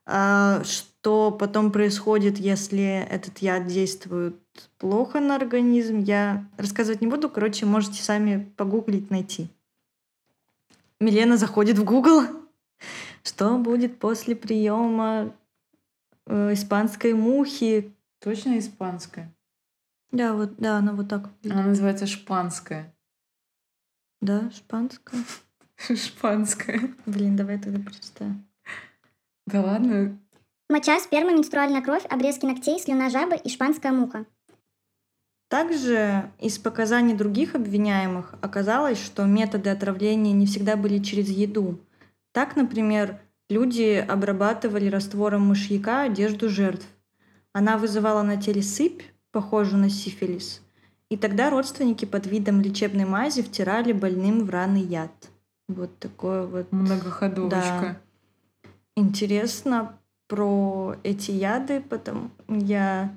э, 0.05 0.63
что 0.63 1.31
потом 1.31 1.73
происходит, 1.73 2.37
если 2.37 3.05
этот 3.09 3.39
яд 3.39 3.67
действует 3.67 4.37
плохо 4.77 5.19
на 5.19 5.35
организм, 5.35 5.99
я 5.99 6.45
рассказывать 6.57 7.01
не 7.01 7.07
буду. 7.07 7.29
Короче, 7.29 7.65
можете 7.65 8.01
сами 8.01 8.51
погуглить, 8.57 9.09
найти. 9.09 9.49
Милена 10.99 11.37
заходит 11.37 11.77
в 11.77 11.83
Google. 11.83 12.23
Что 13.23 13.57
будет 13.57 13.99
после 13.99 14.35
приема 14.35 15.35
э, 16.25 16.53
испанской 16.53 17.13
мухи? 17.13 17.93
Точно 18.19 18.57
испанская? 18.57 19.33
Да, 20.11 20.33
вот, 20.33 20.55
да, 20.57 20.77
она 20.77 20.93
вот 20.93 21.09
так. 21.09 21.29
Она 21.43 21.63
называется 21.63 22.07
шпанская. 22.07 22.93
Да, 24.21 24.49
шпанская. 24.51 25.21
Шпанская. 25.95 26.81
Блин, 27.05 27.35
давай 27.35 27.59
тогда 27.59 27.79
прочитаю. 27.79 28.43
Да 29.45 29.61
ладно. 29.61 30.17
Моча, 30.69 30.99
сперма, 30.99 31.31
менструальная 31.31 31.81
кровь, 31.81 32.05
обрезки 32.05 32.45
ногтей, 32.45 32.79
слюна 32.79 33.09
жабы 33.09 33.37
и 33.37 33.49
шпанская 33.49 33.91
муха. 33.91 34.25
Также 35.49 36.29
из 36.39 36.57
показаний 36.57 37.15
других 37.15 37.55
обвиняемых 37.55 38.36
оказалось, 38.41 39.01
что 39.01 39.23
методы 39.23 39.69
отравления 39.69 40.33
не 40.33 40.45
всегда 40.45 40.75
были 40.75 40.99
через 40.99 41.29
еду. 41.29 41.79
Так, 42.33 42.57
например, 42.57 43.19
люди 43.49 44.05
обрабатывали 44.05 44.89
раствором 44.89 45.47
мышьяка 45.47 46.01
одежду 46.01 46.49
жертв. 46.49 46.86
Она 47.53 47.77
вызывала 47.77 48.23
на 48.23 48.36
теле 48.36 48.62
сыпь, 48.62 49.01
похожую 49.31 49.81
на 49.81 49.89
сифилис, 49.89 50.62
и 51.10 51.15
тогда 51.15 51.49
родственники 51.49 52.05
под 52.05 52.27
видом 52.27 52.62
лечебной 52.62 53.05
мази 53.05 53.41
втирали 53.41 53.93
больным 53.93 54.43
в 54.43 54.49
раны 54.49 54.77
яд. 54.77 55.12
Вот 55.69 55.97
такое 55.99 56.45
вот... 56.45 56.71
Многоходовочка. 56.71 57.51
Да. 57.53 57.97
Интересно 58.95 59.97
про 60.27 60.95
эти 61.03 61.31
яды, 61.31 61.81
потому 61.81 62.29
я 62.47 63.12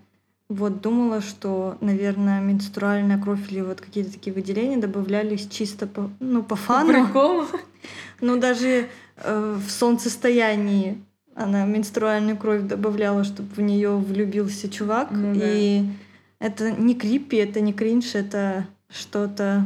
вот 0.50 0.80
думала, 0.80 1.20
что, 1.20 1.78
наверное, 1.80 2.40
менструальная 2.40 3.18
кровь 3.18 3.50
или 3.52 3.60
вот 3.60 3.80
какие-то 3.80 4.12
такие 4.12 4.34
выделения 4.34 4.78
добавлялись 4.78 5.46
чисто 5.46 5.86
по, 5.86 6.10
ну, 6.18 6.42
по 6.42 6.56
фану. 6.56 6.92
По 6.92 7.04
приколу? 7.04 7.46
Ну, 8.20 8.38
даже 8.38 8.88
э, 9.16 9.58
в 9.66 9.70
солнцестоянии 9.70 11.02
она 11.34 11.64
менструальную 11.64 12.36
кровь 12.36 12.62
добавляла, 12.62 13.24
чтобы 13.24 13.48
в 13.54 13.60
нее 13.62 13.96
влюбился 13.96 14.68
чувак. 14.68 15.08
Ну, 15.10 15.34
да. 15.34 15.40
И 15.42 15.84
это 16.38 16.70
не 16.72 16.94
creepy, 16.94 17.36
это 17.38 17.62
не 17.62 17.72
кринж, 17.72 18.14
это 18.14 18.66
что-то 18.90 19.64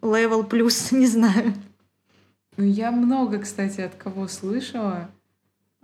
level 0.00 0.44
плюс, 0.44 0.90
не 0.92 1.06
знаю. 1.06 1.52
Ну, 2.56 2.64
я 2.64 2.90
много, 2.92 3.40
кстати, 3.40 3.82
от 3.82 3.94
кого 3.96 4.28
слышала, 4.28 5.10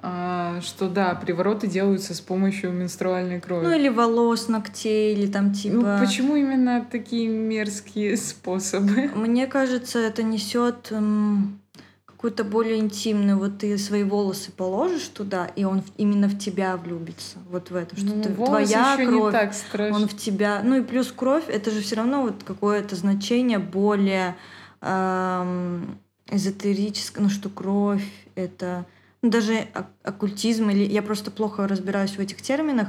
а, 0.02 0.60
что 0.62 0.88
да, 0.88 1.14
привороты 1.14 1.66
делаются 1.66 2.14
с 2.14 2.20
помощью 2.20 2.72
менструальной 2.72 3.38
крови. 3.38 3.66
Ну 3.66 3.74
или 3.74 3.88
волос, 3.88 4.48
ногтей, 4.48 5.14
или 5.14 5.26
там 5.26 5.52
типа... 5.52 5.76
Ну 5.76 5.98
почему 6.06 6.36
именно 6.36 6.86
такие 6.90 7.28
мерзкие 7.28 8.16
способы? 8.16 9.10
Мне 9.14 9.46
кажется, 9.46 9.98
это 9.98 10.22
несет 10.22 10.88
эм, 10.90 11.60
какую-то 12.06 12.44
более 12.44 12.78
интимную. 12.78 13.38
Вот 13.38 13.58
ты 13.58 13.76
свои 13.76 14.02
волосы 14.02 14.52
положишь 14.52 15.08
туда, 15.08 15.44
и 15.54 15.64
он 15.64 15.82
именно 15.98 16.28
в 16.28 16.38
тебя 16.38 16.78
влюбится. 16.78 17.36
Вот 17.50 17.70
в 17.70 17.76
это, 17.76 17.94
что 17.94 18.06
ну, 18.06 18.22
ты, 18.22 18.32
твоя 18.32 18.94
еще 18.94 19.06
кровь, 19.06 19.34
не 19.34 19.38
так 19.38 19.52
страшно. 19.52 19.96
он 19.96 20.08
в 20.08 20.16
тебя. 20.16 20.62
Ну 20.64 20.76
и 20.76 20.82
плюс 20.82 21.12
кровь, 21.12 21.44
это 21.46 21.70
же 21.70 21.82
все 21.82 21.96
равно 21.96 22.22
вот 22.22 22.42
какое-то 22.42 22.96
значение 22.96 23.58
более 23.58 24.34
эм, 24.80 25.98
эзотерическое, 26.30 27.22
ну 27.22 27.28
что 27.28 27.50
кровь 27.50 28.06
это 28.34 28.86
даже 29.22 29.68
оккультизм, 30.02 30.70
или 30.70 30.84
я 30.84 31.02
просто 31.02 31.30
плохо 31.30 31.68
разбираюсь 31.68 32.12
в 32.12 32.20
этих 32.20 32.40
терминах, 32.40 32.88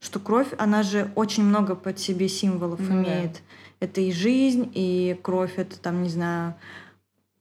что 0.00 0.20
кровь, 0.20 0.48
она 0.58 0.82
же 0.82 1.10
очень 1.14 1.44
много 1.44 1.74
под 1.74 1.98
себе 1.98 2.28
символов 2.28 2.80
ну, 2.80 3.02
имеет. 3.02 3.42
Это 3.80 4.00
и 4.00 4.12
жизнь, 4.12 4.70
и 4.74 5.18
кровь, 5.22 5.54
это 5.56 5.78
там, 5.78 6.02
не 6.02 6.08
знаю, 6.08 6.54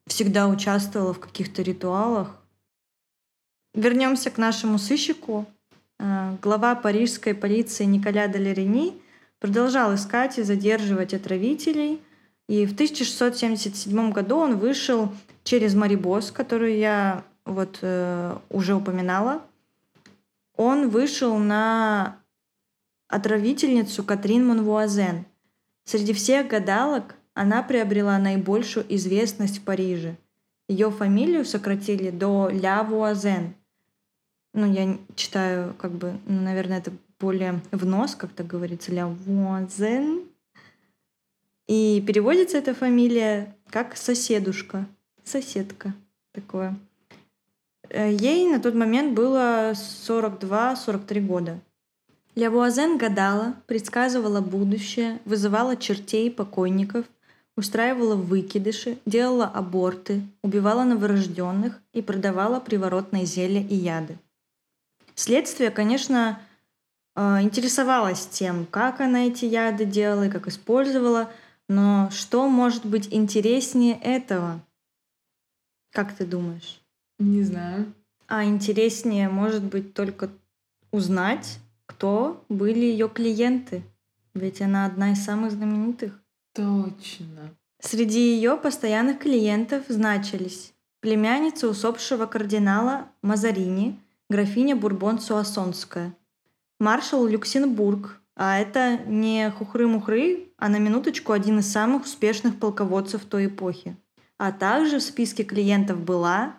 всегда 0.07 0.47
участвовала 0.47 1.13
в 1.13 1.19
каких-то 1.19 1.61
ритуалах. 1.61 2.35
Вернемся 3.73 4.29
к 4.29 4.37
нашему 4.37 4.77
сыщику. 4.77 5.45
А, 5.99 6.35
глава 6.41 6.75
парижской 6.75 7.33
полиции 7.33 7.85
Николя 7.85 8.27
Далерини 8.27 8.95
продолжал 9.39 9.95
искать 9.95 10.37
и 10.39 10.43
задерживать 10.43 11.13
отравителей. 11.13 12.01
И 12.49 12.65
в 12.65 12.73
1677 12.73 14.11
году 14.11 14.37
он 14.37 14.57
вышел 14.57 15.13
через 15.43 15.73
Марибос, 15.73 16.31
которую 16.31 16.77
я 16.77 17.23
вот 17.45 17.79
э, 17.81 18.37
уже 18.49 18.75
упоминала, 18.75 19.41
он 20.55 20.89
вышел 20.89 21.37
на 21.37 22.19
отравительницу 23.07 24.03
Катрин 24.03 24.45
Монвуазен. 24.45 25.25
Среди 25.85 26.13
всех 26.13 26.47
гадалок 26.47 27.15
она 27.33 27.63
приобрела 27.63 28.17
наибольшую 28.17 28.85
известность 28.93 29.59
в 29.59 29.63
Париже. 29.63 30.17
Ее 30.67 30.91
фамилию 30.91 31.45
сократили 31.45 32.09
до 32.11 32.49
Ля 32.49 32.83
Вуазен. 32.83 33.55
Ну, 34.53 34.71
я 34.71 34.97
читаю, 35.15 35.73
как 35.75 35.91
бы, 35.91 36.17
ну, 36.25 36.41
наверное, 36.41 36.79
это 36.79 36.91
более 37.19 37.61
в 37.71 37.85
нос, 37.85 38.15
как 38.15 38.31
так 38.31 38.47
говорится, 38.47 38.91
Ля 38.91 39.07
Вуазен. 39.07 40.23
И 41.67 42.03
переводится 42.05 42.57
эта 42.57 42.73
фамилия 42.73 43.55
как 43.69 43.95
соседушка, 43.95 44.85
соседка 45.23 45.93
такое. 46.33 46.75
Э, 47.93 48.09
ей 48.09 48.47
на 48.47 48.59
тот 48.59 48.73
момент 48.73 49.13
было 49.13 49.71
42-43 49.73 51.19
года. 51.19 51.59
Лявуазен 52.35 52.97
гадала, 52.97 53.55
предсказывала 53.67 54.39
будущее, 54.39 55.19
вызывала 55.25 55.75
чертей, 55.75 56.31
покойников, 56.31 57.05
устраивала 57.57 58.15
выкидыши, 58.15 58.97
делала 59.05 59.45
аборты, 59.45 60.21
убивала 60.41 60.85
новорожденных 60.85 61.81
и 61.91 62.01
продавала 62.01 62.61
приворотные 62.61 63.25
зелья 63.25 63.61
и 63.61 63.75
яды. 63.75 64.17
Следствие, 65.15 65.69
конечно, 65.69 66.41
э, 67.15 67.41
интересовалось 67.41 68.25
тем, 68.25 68.65
как 68.67 69.01
она 69.01 69.27
эти 69.27 69.43
яды 69.43 69.83
делала 69.83 70.27
и 70.27 70.31
как 70.31 70.47
использовала, 70.47 71.29
но 71.67 72.09
что 72.11 72.47
может 72.47 72.85
быть 72.85 73.09
интереснее 73.11 73.99
этого? 74.01 74.61
Как 75.91 76.15
ты 76.15 76.25
думаешь? 76.25 76.80
Не 77.21 77.43
знаю. 77.43 77.93
А 78.27 78.43
интереснее 78.45 79.29
может 79.29 79.63
быть 79.63 79.93
только 79.93 80.31
узнать, 80.91 81.59
кто 81.85 82.43
были 82.49 82.79
ее 82.79 83.07
клиенты. 83.09 83.83
Ведь 84.33 84.61
она 84.61 84.85
одна 84.85 85.11
из 85.11 85.23
самых 85.23 85.51
знаменитых. 85.51 86.19
Точно. 86.53 87.55
Среди 87.79 88.35
ее 88.35 88.57
постоянных 88.57 89.19
клиентов 89.19 89.83
значились 89.87 90.73
племянница 90.99 91.67
усопшего 91.67 92.25
кардинала 92.25 93.07
Мазарини, 93.21 93.99
графиня 94.29 94.75
Бурбон-Суассонская, 94.75 96.13
маршал 96.79 97.27
Люксембург, 97.27 98.19
а 98.35 98.57
это 98.57 98.97
не 99.05 99.51
хухры-мухры, 99.51 100.51
а 100.57 100.69
на 100.69 100.77
минуточку 100.77 101.33
один 101.33 101.59
из 101.59 101.71
самых 101.71 102.05
успешных 102.05 102.57
полководцев 102.57 103.25
той 103.25 103.45
эпохи. 103.47 103.95
А 104.37 104.51
также 104.51 104.97
в 104.97 105.03
списке 105.03 105.43
клиентов 105.43 105.99
была 105.99 106.55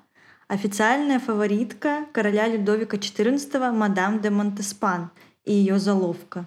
официальная 0.52 1.18
фаворитка 1.18 2.04
короля 2.12 2.46
Людовика 2.46 2.96
XIV 2.98 3.72
мадам 3.72 4.20
де 4.20 4.28
Монтеспан 4.30 5.10
и 5.44 5.52
ее 5.54 5.78
заловка. 5.78 6.46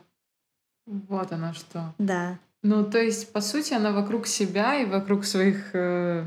Вот 0.85 1.31
она 1.31 1.53
что. 1.53 1.93
Да. 1.97 2.37
Ну, 2.61 2.83
то 2.83 2.99
есть, 2.99 3.33
по 3.33 3.41
сути, 3.41 3.73
она 3.73 3.91
вокруг 3.91 4.27
себя 4.27 4.75
и 4.75 4.85
вокруг 4.85 5.25
своих 5.25 5.71
э, 5.73 6.23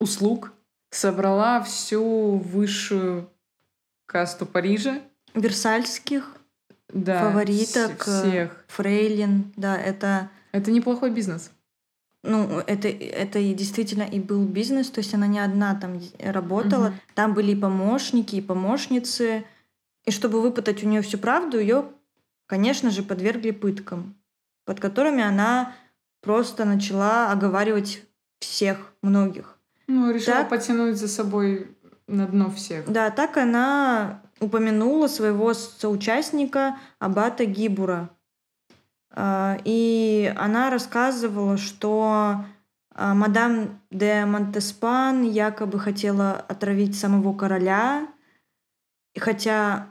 услуг 0.00 0.52
собрала 0.90 1.60
всю 1.62 2.36
высшую 2.38 3.28
касту 4.06 4.46
Парижа. 4.46 5.00
Версальских 5.34 6.34
Да, 6.88 7.20
фавориток, 7.20 8.06
вс- 8.06 8.22
всех. 8.30 8.64
фрейлин, 8.68 9.52
да, 9.56 9.76
это 9.76 10.30
Это 10.52 10.70
неплохой 10.70 11.10
бизнес. 11.10 11.50
Ну, 12.28 12.62
это, 12.66 12.88
это 12.88 13.38
и 13.38 13.54
действительно 13.54 14.02
и 14.02 14.20
был 14.20 14.44
бизнес, 14.44 14.90
то 14.90 14.98
есть 14.98 15.14
она 15.14 15.26
не 15.26 15.38
одна 15.38 15.74
там 15.74 15.98
работала. 16.22 16.88
Мгм. 16.88 17.00
Там 17.14 17.32
были 17.32 17.52
и 17.52 17.56
помощники, 17.56 18.36
и 18.36 18.42
помощницы. 18.42 19.44
И 20.04 20.10
чтобы 20.10 20.42
выпытать 20.42 20.84
у 20.84 20.86
нее 20.86 21.00
всю 21.00 21.16
правду, 21.16 21.58
ее, 21.58 21.86
конечно 22.46 22.90
же, 22.90 23.02
подвергли 23.02 23.50
пыткам, 23.50 24.14
под 24.66 24.78
которыми 24.78 25.22
она 25.22 25.72
просто 26.20 26.66
начала 26.66 27.32
оговаривать 27.32 28.02
всех, 28.40 28.92
многих. 29.00 29.58
Ну, 29.86 30.10
решила 30.10 30.40
Так. 30.40 30.50
потянуть 30.50 30.98
за 30.98 31.08
собой 31.08 31.74
на 32.06 32.26
дно 32.26 32.50
всех. 32.50 32.90
Да, 32.92 33.10
так 33.10 33.38
она 33.38 34.20
упомянула 34.38 35.06
своего 35.08 35.54
соучастника 35.54 36.76
Абата 36.98 37.46
Гибура. 37.46 38.10
А, 39.20 39.58
И 39.64 40.32
она 40.38 40.70
рассказывала, 40.70 41.56
что 41.56 42.44
а, 42.94 43.14
мадам 43.14 43.80
де 43.90 44.24
Монтеспан 44.24 45.22
якобы 45.24 45.80
хотела 45.80 46.32
отравить 46.48 46.96
самого 46.96 47.32
короля. 47.34 48.06
И 49.14 49.20
Хотя, 49.20 49.86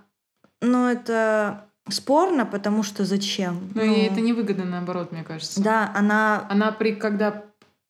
ну, 0.61 0.87
это 0.87 1.65
спорно, 1.89 2.45
потому 2.45 2.83
что 2.83 3.03
зачем? 3.03 3.69
Но 3.75 3.83
Ну, 3.83 3.93
ей 3.93 4.07
это 4.09 4.21
невыгодно, 4.21 4.63
наоборот, 4.65 5.11
мне 5.11 5.23
кажется. 5.23 5.61
Да, 5.61 5.91
она 5.93 6.47
Она 6.49 6.71
при, 6.71 6.93
когда, 6.95 7.43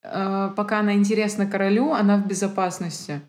э, 0.04 0.50
пока 0.56 0.80
она 0.80 0.94
интересна 0.96 1.46
королю, 1.46 1.94
она 1.94 2.18
в 2.18 2.26
безопасности. 2.28 3.22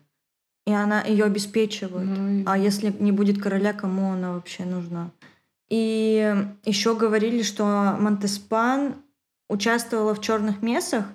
и 0.65 0.71
она 0.73 1.01
ее 1.01 1.25
обеспечивает. 1.25 2.07
Ну, 2.09 2.29
и- 2.39 2.43
А 2.45 2.57
если 2.57 2.91
не 2.99 3.11
будет 3.11 3.41
короля, 3.41 3.73
кому 3.73 4.11
она 4.13 4.33
вообще 4.33 4.65
нужна? 4.65 5.09
И 5.69 6.35
еще 6.65 6.95
говорили, 6.95 7.43
что 7.43 7.95
Монтеспан 7.99 8.95
участвовала 9.49 10.15
в 10.15 10.21
черных 10.21 10.61
месах, 10.61 11.05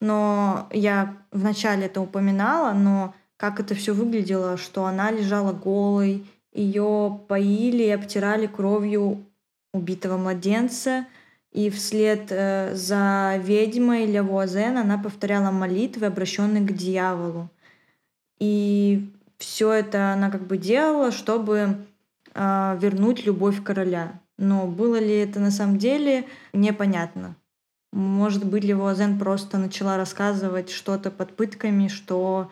но 0.00 0.68
я 0.72 1.16
вначале 1.30 1.86
это 1.86 2.00
упоминала, 2.00 2.72
но 2.72 3.14
как 3.36 3.60
это 3.60 3.74
все 3.74 3.92
выглядело, 3.92 4.56
что 4.56 4.84
она 4.86 5.10
лежала 5.10 5.52
голой, 5.52 6.26
ее 6.52 7.20
поили 7.28 7.84
и 7.84 7.90
обтирали 7.90 8.46
кровью 8.46 9.24
убитого 9.72 10.16
младенца, 10.16 11.06
и 11.50 11.70
вслед 11.70 12.26
э, 12.30 12.74
за 12.74 13.36
ведьмой 13.42 14.06
Лявуазен 14.06 14.76
она 14.76 14.98
повторяла 14.98 15.50
молитвы, 15.50 16.06
обращенные 16.06 16.66
к 16.66 16.72
дьяволу. 16.72 17.48
И 18.38 19.12
все 19.38 19.72
это 19.72 20.12
она 20.12 20.30
как 20.30 20.46
бы 20.46 20.58
делала, 20.58 21.12
чтобы 21.12 21.76
а, 22.34 22.76
вернуть 22.80 23.24
любовь 23.24 23.62
короля. 23.62 24.20
Но 24.38 24.66
было 24.66 24.96
ли 24.98 25.14
это 25.14 25.38
на 25.40 25.50
самом 25.50 25.78
деле, 25.78 26.26
непонятно. 26.52 27.36
Может 27.92 28.44
быть, 28.44 28.64
Левуазен 28.64 29.18
просто 29.18 29.56
начала 29.56 29.96
рассказывать 29.96 30.70
что-то 30.70 31.12
под 31.12 31.36
пытками, 31.36 31.86
что 31.86 32.50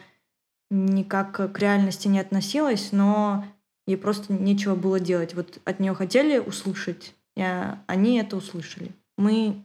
никак 0.70 1.32
к 1.52 1.58
реальности 1.58 2.06
не 2.06 2.20
относилось, 2.20 2.92
но 2.92 3.44
ей 3.86 3.96
просто 3.96 4.32
нечего 4.32 4.76
было 4.76 5.00
делать. 5.00 5.34
Вот 5.34 5.58
от 5.64 5.80
нее 5.80 5.94
хотели 5.94 6.38
услышать, 6.38 7.14
и 7.36 7.42
а, 7.42 7.82
они 7.88 8.18
это 8.18 8.36
услышали. 8.36 8.92
Мы 9.18 9.64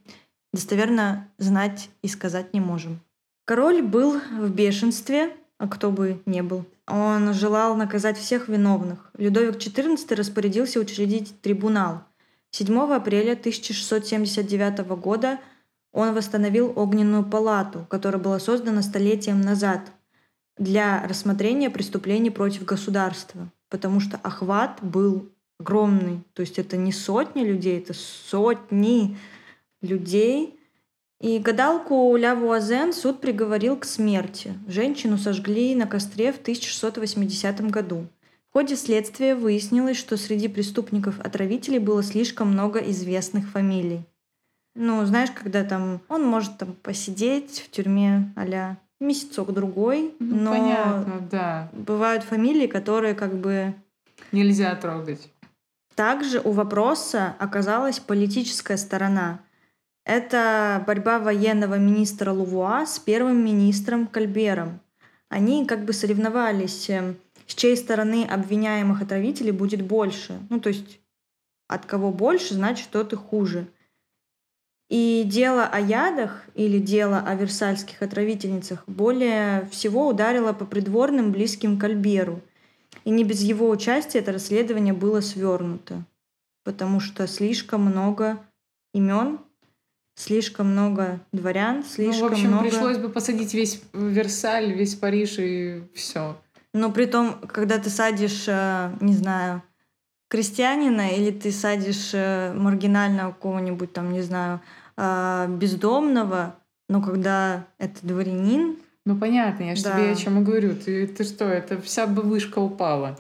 достоверно 0.52 1.28
знать 1.38 1.90
и 2.02 2.08
сказать 2.08 2.54
не 2.54 2.60
можем. 2.60 3.00
Король 3.46 3.82
был 3.84 4.20
в 4.20 4.50
бешенстве, 4.50 5.38
а 5.58 5.68
кто 5.68 5.92
бы 5.92 6.22
не 6.26 6.44
был. 6.44 6.66
Он 6.88 7.34
желал 7.34 7.76
наказать 7.76 8.18
всех 8.18 8.48
виновных. 8.48 9.12
Людовик 9.18 9.56
XIV 9.56 10.16
распорядился 10.16 10.80
учредить 10.80 11.42
трибунал. 11.42 12.04
7 12.52 12.78
апреля 12.94 13.34
1679 13.34 14.80
года 15.00 15.40
он 15.92 16.14
восстановил 16.14 16.74
Огненную 16.76 17.24
палату, 17.24 17.86
которая 17.90 18.22
была 18.22 18.40
создана 18.40 18.82
столетием 18.82 19.42
назад 19.42 19.92
для 20.58 21.06
рассмотрения 21.08 21.70
преступлений 21.70 22.30
против 22.30 22.66
государства, 22.66 23.52
потому 23.70 24.00
что 24.00 24.18
охват 24.24 24.80
был 24.82 25.30
огромный. 25.60 26.24
То 26.34 26.42
есть 26.42 26.60
это 26.60 26.78
не 26.78 26.92
сотни 26.92 27.44
людей, 27.44 27.80
это 27.80 27.94
сотни 27.94 29.18
людей, 29.82 30.57
и 31.20 31.40
гадалку 31.40 32.16
Лявуазен 32.16 32.94
суд 32.94 33.22
приговорил 33.22 33.78
к 33.78 33.86
смерти. 33.86 34.54
Женщину 34.68 35.18
сожгли 35.18 35.76
на 35.76 35.88
костре 35.88 36.32
в 36.32 36.40
1680 36.40 37.62
году. 37.72 38.08
В 38.50 38.54
ходе 38.54 38.76
следствия 38.76 39.36
выяснилось, 39.36 39.98
что 39.98 40.18
среди 40.18 40.48
преступников-отравителей 40.48 41.80
было 41.80 42.04
слишком 42.04 42.52
много 42.52 42.80
известных 42.80 43.50
фамилий. 43.50 44.02
Ну, 44.76 45.04
знаешь, 45.06 45.32
когда 45.32 45.64
там 45.64 46.02
он 46.08 46.24
может 46.24 46.58
там 46.58 46.74
посидеть 46.74 47.62
в 47.62 47.72
тюрьме 47.72 48.32
а 48.36 48.78
месяцок-другой, 49.00 50.14
Ну, 50.20 50.36
но 50.36 50.52
понятно, 50.52 51.28
да. 51.32 51.70
бывают 51.74 52.24
фамилии, 52.24 52.68
которые 52.68 53.16
как 53.16 53.36
бы 53.36 53.74
Нельзя 54.32 54.76
трогать. 54.76 55.30
Также 55.96 56.40
у 56.40 56.52
вопроса 56.52 57.36
оказалась 57.40 58.00
политическая 58.00 58.78
сторона. 58.78 59.40
Это 60.08 60.86
борьба 60.88 61.20
военного 61.20 61.78
министра 61.78 62.32
Лувуа 62.32 62.86
с 62.86 62.98
первым 62.98 63.44
министром 63.44 64.08
Кальбером. 64.08 64.80
Они 65.28 65.66
как 65.66 65.84
бы 65.84 65.92
соревновались, 65.92 66.90
э, 66.90 67.16
с 67.46 67.54
чьей 67.54 67.76
стороны 67.76 68.24
обвиняемых 68.24 69.02
отравителей 69.02 69.52
будет 69.52 69.82
больше. 69.82 70.40
Ну, 70.50 70.62
то 70.62 70.70
есть 70.70 71.02
от 71.68 71.86
кого 71.86 72.14
больше, 72.14 72.54
значит, 72.54 72.88
тот 72.90 73.12
и 73.12 73.18
хуже. 73.18 73.68
И 74.90 75.24
дело 75.26 75.66
о 75.66 75.82
ядах 75.82 76.46
или 76.56 76.80
дело 76.80 77.20
о 77.20 77.36
версальских 77.36 78.02
отравительницах 78.02 78.86
более 78.88 79.68
всего 79.72 80.08
ударило 80.08 80.54
по 80.54 80.64
придворным, 80.64 81.34
близким 81.34 81.78
к 81.78 81.84
Альберу. 81.84 82.40
И 83.04 83.10
не 83.10 83.26
без 83.26 83.42
его 83.42 83.70
участия 83.70 84.20
это 84.20 84.32
расследование 84.32 84.94
было 84.94 85.20
свернуто, 85.20 86.06
потому 86.64 87.02
что 87.02 87.28
слишком 87.28 87.82
много 87.82 88.40
имен, 88.94 89.40
слишком 90.18 90.72
много 90.72 91.20
дворян, 91.32 91.78
Ну, 91.78 91.84
слишком 91.84 92.30
в 92.30 92.32
общем, 92.34 92.48
много... 92.50 92.64
пришлось 92.70 92.98
бы 92.98 93.08
посадить 93.10 93.54
весь 93.54 93.82
Версаль, 93.94 94.74
весь 94.74 94.96
Париж 94.96 95.36
и 95.38 95.84
все. 95.94 96.36
Но 96.74 96.92
при 96.92 97.06
том, 97.06 97.36
когда 97.48 97.78
ты 97.78 97.90
садишь, 97.90 98.46
э, 98.48 98.92
не 99.00 99.14
знаю, 99.14 99.62
крестьянина 100.28 101.10
или 101.16 101.32
ты 101.32 101.52
садишь 101.52 102.12
э, 102.14 102.52
маргинального 102.54 103.32
какого-нибудь 103.32 103.94
там, 103.94 104.12
не 104.12 104.22
знаю, 104.22 104.60
э, 104.98 105.48
бездомного, 105.50 106.56
но 106.90 107.02
когда 107.02 107.66
это 107.78 107.96
дворянин, 108.02 108.78
Ну, 109.06 109.16
понятно, 109.18 109.64
я 109.64 109.76
же 109.76 109.84
Да. 109.84 109.94
тебе 109.98 110.12
о 110.12 110.16
чем 110.16 110.42
и 110.42 110.44
говорю. 110.44 110.76
Ты, 110.76 111.08
ты 111.08 111.24
что, 111.24 111.46
это 111.46 111.80
вся 111.82 112.08
бы 112.08 112.24
вышка 112.24 112.60
упала. 112.60 113.18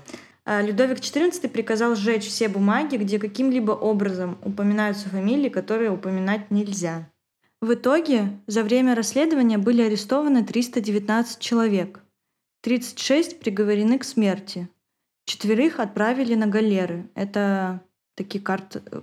А 0.49 0.61
Людовик 0.61 0.99
XIV 0.99 1.49
приказал 1.49 1.93
сжечь 1.95 2.25
все 2.25 2.47
бумаги, 2.47 2.95
где 2.95 3.19
каким-либо 3.19 3.73
образом 3.73 4.37
упоминаются 4.45 5.09
фамилии, 5.09 5.49
которые 5.49 5.91
упоминать 5.91 6.51
нельзя. 6.51 7.11
В 7.59 7.73
итоге 7.73 8.39
за 8.47 8.63
время 8.63 8.95
расследования 8.95 9.57
были 9.57 9.81
арестованы 9.81 10.45
319 10.45 11.39
человек. 11.39 11.99
36 12.61 13.41
приговорены 13.41 13.99
к 13.99 14.05
смерти. 14.05 14.69
Четверых 15.25 15.81
отправили 15.81 16.33
на 16.35 16.47
галеры. 16.47 17.09
Это 17.13 17.81
такие 18.15 18.41
карты... 18.41 18.81
Э, 18.89 19.01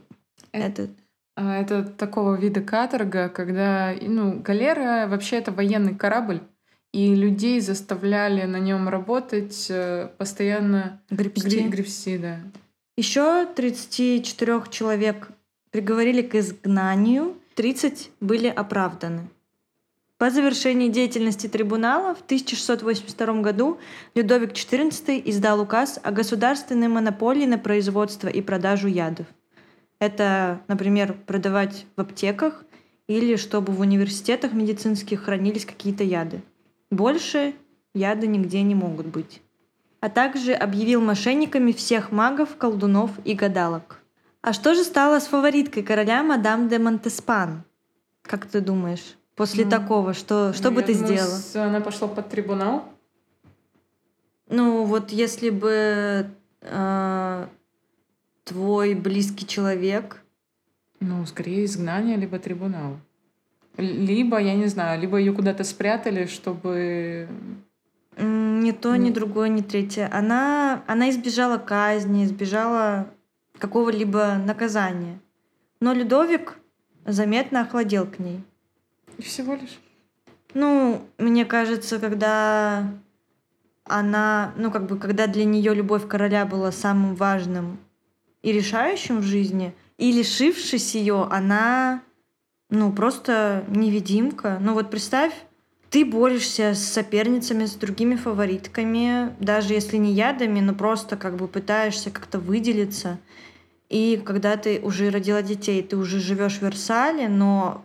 это... 0.52 0.88
А, 1.36 1.56
это 1.60 1.84
такого 1.84 2.36
вида 2.36 2.62
каторга, 2.62 3.28
когда, 3.28 3.94
ну, 4.00 4.40
галера 4.40 5.08
вообще 5.08 5.36
это 5.36 5.52
военный 5.52 5.94
корабль, 5.94 6.40
и 6.94 7.12
людей 7.12 7.60
заставляли 7.60 8.44
на 8.44 8.60
нем 8.60 8.88
работать 8.88 9.66
э, 9.68 10.10
постоянно 10.16 11.02
гребсти. 11.10 11.66
гребсти, 11.66 12.18
да. 12.18 12.38
Еще 12.96 13.46
34 13.46 14.62
человек 14.70 15.28
приговорили 15.72 16.22
к 16.22 16.36
изгнанию, 16.36 17.36
30 17.56 18.12
были 18.20 18.46
оправданы. 18.46 19.28
По 20.18 20.30
завершении 20.30 20.88
деятельности 20.88 21.48
трибунала 21.48 22.14
в 22.14 22.20
1682 22.20 23.40
году 23.40 23.80
Людовик 24.14 24.52
XIV 24.52 25.20
издал 25.24 25.60
указ 25.62 25.98
о 26.00 26.12
государственной 26.12 26.86
монополии 26.86 27.46
на 27.46 27.58
производство 27.58 28.28
и 28.28 28.40
продажу 28.40 28.86
ядов. 28.86 29.26
Это, 29.98 30.60
например, 30.68 31.16
продавать 31.26 31.86
в 31.96 32.00
аптеках 32.00 32.62
или 33.08 33.34
чтобы 33.34 33.72
в 33.72 33.80
университетах 33.80 34.52
медицинских 34.52 35.24
хранились 35.24 35.66
какие-то 35.66 36.04
яды. 36.04 36.40
Больше 36.94 37.54
яды 37.92 38.28
нигде 38.28 38.62
не 38.62 38.76
могут 38.76 39.06
быть. 39.06 39.42
А 40.00 40.08
также 40.08 40.52
объявил 40.52 41.00
мошенниками 41.00 41.72
всех 41.72 42.12
магов, 42.12 42.56
колдунов 42.56 43.10
и 43.24 43.34
гадалок. 43.34 44.00
А 44.42 44.52
что 44.52 44.74
же 44.74 44.84
стало 44.84 45.18
с 45.18 45.26
фавориткой 45.26 45.82
короля 45.82 46.22
мадам 46.22 46.68
де 46.68 46.78
Монтеспан? 46.78 47.64
Как 48.22 48.46
ты 48.46 48.60
думаешь? 48.60 49.16
После 49.34 49.64
mm. 49.64 49.70
такого, 49.70 50.14
что, 50.14 50.52
что 50.52 50.70
ну, 50.70 50.76
бы 50.76 50.82
ты 50.82 50.94
думаю, 50.94 51.16
сделала? 51.16 51.68
Она 51.68 51.80
пошла 51.80 52.06
под 52.06 52.28
трибунал. 52.28 52.84
Ну, 54.48 54.84
вот 54.84 55.10
если 55.10 55.50
бы 55.50 56.30
э, 56.60 57.46
твой 58.44 58.94
близкий 58.94 59.46
человек. 59.48 60.22
Ну, 61.00 61.26
скорее 61.26 61.64
изгнание, 61.64 62.16
либо 62.16 62.38
трибунал. 62.38 62.98
Либо, 63.76 64.38
я 64.38 64.54
не 64.54 64.66
знаю, 64.66 65.00
либо 65.00 65.18
ее 65.18 65.32
куда-то 65.32 65.64
спрятали, 65.64 66.26
чтобы... 66.26 67.28
Ни 68.16 68.70
то, 68.70 68.94
ни 68.94 69.10
другое, 69.10 69.48
ни 69.48 69.60
третье. 69.60 70.08
Она, 70.12 70.84
она 70.86 71.10
избежала 71.10 71.58
казни, 71.58 72.24
избежала 72.24 73.08
какого-либо 73.58 74.36
наказания. 74.44 75.18
Но 75.80 75.92
Людовик 75.92 76.56
заметно 77.04 77.62
охладел 77.62 78.06
к 78.06 78.20
ней. 78.20 78.40
И 79.18 79.22
всего 79.22 79.54
лишь? 79.54 79.80
Ну, 80.54 81.02
мне 81.18 81.44
кажется, 81.44 81.98
когда 81.98 82.88
она, 83.84 84.54
ну, 84.56 84.70
как 84.70 84.86
бы, 84.86 84.96
когда 84.98 85.26
для 85.26 85.44
нее 85.44 85.74
любовь 85.74 86.06
короля 86.06 86.46
была 86.46 86.70
самым 86.72 87.16
важным 87.16 87.78
и 88.42 88.52
решающим 88.52 89.18
в 89.18 89.24
жизни, 89.24 89.74
и 89.98 90.12
лишившись 90.12 90.94
ее, 90.94 91.26
она, 91.30 92.02
ну, 92.70 92.92
просто 92.92 93.64
невидимка. 93.68 94.58
Ну, 94.60 94.74
вот 94.74 94.90
представь, 94.90 95.32
ты 95.90 96.04
борешься 96.04 96.74
с 96.74 96.80
соперницами, 96.80 97.66
с 97.66 97.74
другими 97.74 98.16
фаворитками, 98.16 99.34
даже 99.38 99.74
если 99.74 99.96
не 99.96 100.12
ядами, 100.12 100.60
но 100.60 100.74
просто 100.74 101.16
как 101.16 101.36
бы 101.36 101.46
пытаешься 101.46 102.10
как-то 102.10 102.38
выделиться. 102.38 103.18
И 103.88 104.20
когда 104.24 104.56
ты 104.56 104.80
уже 104.80 105.10
родила 105.10 105.40
детей, 105.42 105.82
ты 105.82 105.96
уже 105.96 106.18
живешь 106.18 106.58
в 106.58 106.62
Версале, 106.62 107.28
но 107.28 107.84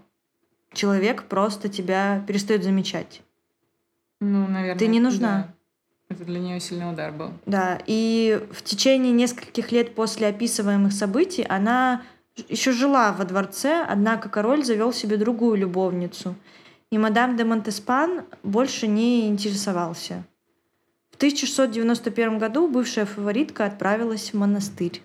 человек 0.74 1.26
просто 1.26 1.70
тебя 1.70 2.24
перестает 2.28 2.64
замечать. 2.64 3.22
Ну, 4.20 4.48
наверное. 4.48 4.80
Ты 4.80 4.88
не 4.88 5.00
нужна. 5.00 5.54
Да. 6.10 6.16
Это 6.16 6.26
для 6.26 6.40
нее 6.40 6.60
сильный 6.60 6.92
удар 6.92 7.12
был. 7.12 7.32
Да, 7.46 7.80
и 7.86 8.44
в 8.52 8.64
течение 8.64 9.12
нескольких 9.12 9.72
лет 9.72 9.94
после 9.94 10.28
описываемых 10.28 10.92
событий 10.92 11.46
она 11.48 12.02
еще 12.48 12.72
жила 12.72 13.12
во 13.12 13.26
дворце, 13.26 13.86
однако 13.88 14.30
король 14.30 14.64
завел 14.64 14.94
себе 14.94 15.18
другую 15.18 15.58
любовницу. 15.58 16.36
И 16.92 16.98
мадам 16.98 17.36
де 17.38 17.44
Монтеспан 17.44 18.24
больше 18.44 18.88
не 18.88 19.28
интересовался. 19.28 20.24
В 21.12 21.18
1691 21.18 22.40
году 22.40 22.68
бывшая 22.68 23.06
фаворитка 23.06 23.66
отправилась 23.66 24.32
в 24.32 24.38
монастырь. 24.38 25.02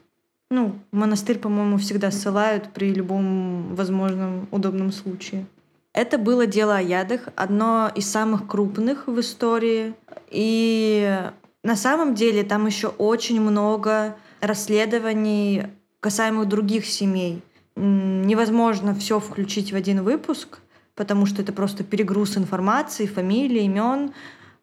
Ну, 0.51 0.79
монастырь, 0.93 1.39
по-моему, 1.39 1.79
всегда 1.79 2.11
ссылают 2.11 2.73
при 2.73 2.95
любом 2.95 3.75
возможном 3.75 4.47
удобном 4.51 4.93
случае. 4.93 5.47
Это 5.93 6.19
было 6.19 6.47
дело 6.47 6.77
о 6.77 6.83
ядах, 6.83 7.29
одно 7.37 7.91
из 7.95 8.11
самых 8.11 8.47
крупных 8.47 9.07
в 9.07 9.19
истории. 9.21 9.95
И 10.31 11.31
на 11.63 11.77
самом 11.77 12.15
деле 12.15 12.43
там 12.43 12.67
еще 12.67 12.89
очень 12.89 13.41
много 13.41 14.17
расследований 14.41 15.67
касаемых 16.05 16.47
других 16.49 16.85
семей. 16.85 17.43
Невозможно 17.77 18.95
все 18.95 19.19
включить 19.19 19.73
в 19.73 19.75
один 19.75 20.03
выпуск, 20.03 20.59
потому 20.95 21.25
что 21.25 21.41
это 21.41 21.55
просто 21.55 21.83
перегруз 21.83 22.37
информации, 22.37 23.07
фамилии, 23.07 23.63
имен. 23.63 24.13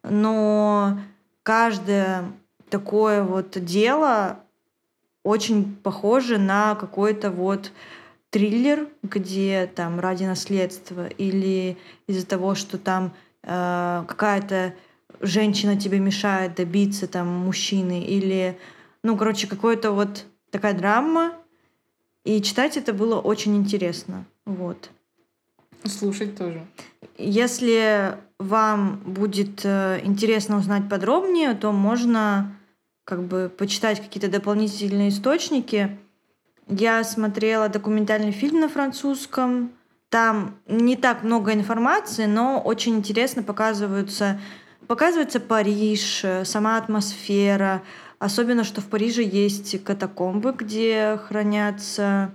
Но 0.04 1.00
каждое 1.42 2.26
такое 2.70 3.24
вот 3.24 3.58
дело 3.58 4.38
очень 5.24 5.74
похоже 5.82 6.38
на 6.38 6.76
какой-то 6.76 7.32
вот 7.32 7.72
триллер, 8.30 8.86
где 9.02 9.68
там 9.74 9.98
ради 9.98 10.22
наследства 10.22 11.08
или 11.08 11.76
из-за 12.06 12.24
того, 12.24 12.54
что 12.54 12.78
там 12.78 13.14
э, 13.42 14.04
какая-то 14.06 14.74
женщина 15.20 15.76
тебе 15.76 15.98
мешает 15.98 16.54
добиться 16.54 17.08
там 17.08 17.26
мужчины 17.26 18.04
или, 18.04 18.56
ну, 19.02 19.16
короче, 19.16 19.48
какой-то 19.48 19.90
вот 19.90 20.26
такая 20.52 20.74
драма. 20.74 21.32
И 22.22 22.40
читать 22.40 22.76
это 22.76 22.92
было 22.92 23.18
очень 23.18 23.56
интересно. 23.56 24.24
Вот. 24.44 24.90
Слушать 25.84 26.36
тоже. 26.36 26.64
Если 27.18 28.16
вам 28.38 29.00
будет 29.04 29.64
э, 29.64 30.00
интересно 30.04 30.58
узнать 30.58 30.88
подробнее, 30.88 31.54
то 31.54 31.72
можно 31.72 32.54
как 33.04 33.24
бы 33.24 33.50
почитать 33.56 34.00
какие-то 34.00 34.30
дополнительные 34.30 35.08
источники. 35.08 35.98
Я 36.68 37.02
смотрела 37.02 37.68
документальный 37.68 38.30
фильм 38.30 38.60
на 38.60 38.68
французском. 38.68 39.72
Там 40.08 40.56
не 40.68 40.94
так 40.94 41.24
много 41.24 41.52
информации, 41.52 42.26
но 42.26 42.60
очень 42.60 42.96
интересно 42.96 43.42
показываются, 43.42 44.38
показывается 44.86 45.40
Париж, 45.40 46.24
сама 46.44 46.76
атмосфера. 46.76 47.82
Особенно, 48.22 48.62
что 48.62 48.80
в 48.80 48.86
Париже 48.86 49.24
есть 49.24 49.82
катакомбы, 49.82 50.52
где 50.56 51.18
хранятся 51.26 52.30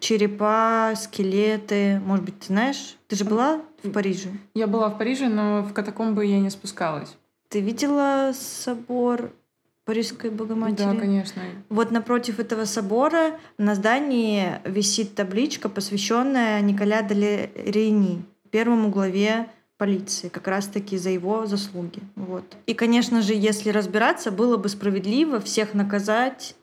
черепа, 0.00 0.94
скелеты. 0.96 2.00
Может 2.04 2.24
быть, 2.24 2.40
ты 2.40 2.46
знаешь? 2.48 2.96
Ты 3.06 3.14
же 3.14 3.24
была 3.24 3.60
в 3.84 3.92
Париже? 3.92 4.30
Я 4.54 4.66
была 4.66 4.88
в 4.88 4.98
Париже, 4.98 5.28
но 5.28 5.62
в 5.62 5.72
катакомбы 5.72 6.26
я 6.26 6.40
не 6.40 6.50
спускалась. 6.50 7.16
Ты 7.50 7.60
видела 7.60 8.32
собор 8.34 9.30
Парижской 9.84 10.30
Богоматери. 10.30 10.86
Да, 10.86 10.96
конечно. 10.96 11.40
Вот 11.68 11.92
напротив 11.92 12.40
этого 12.40 12.64
собора 12.64 13.38
на 13.58 13.76
здании 13.76 14.60
висит 14.64 15.14
табличка, 15.14 15.68
посвященная 15.68 16.60
Николя 16.62 17.00
де 17.02 17.48
Рейни, 17.54 18.24
первому 18.50 18.90
главе 18.90 19.46
полиции, 19.82 20.28
как 20.28 20.46
раз-таки 20.46 20.96
за 20.96 21.10
его 21.10 21.44
заслуги. 21.46 21.98
Вот. 22.14 22.44
И, 22.66 22.74
конечно 22.74 23.20
же, 23.20 23.34
если 23.34 23.70
разбираться, 23.70 24.30
было 24.30 24.56
бы 24.56 24.68
справедливо 24.68 25.40
всех 25.40 25.74
наказать, 25.74 26.54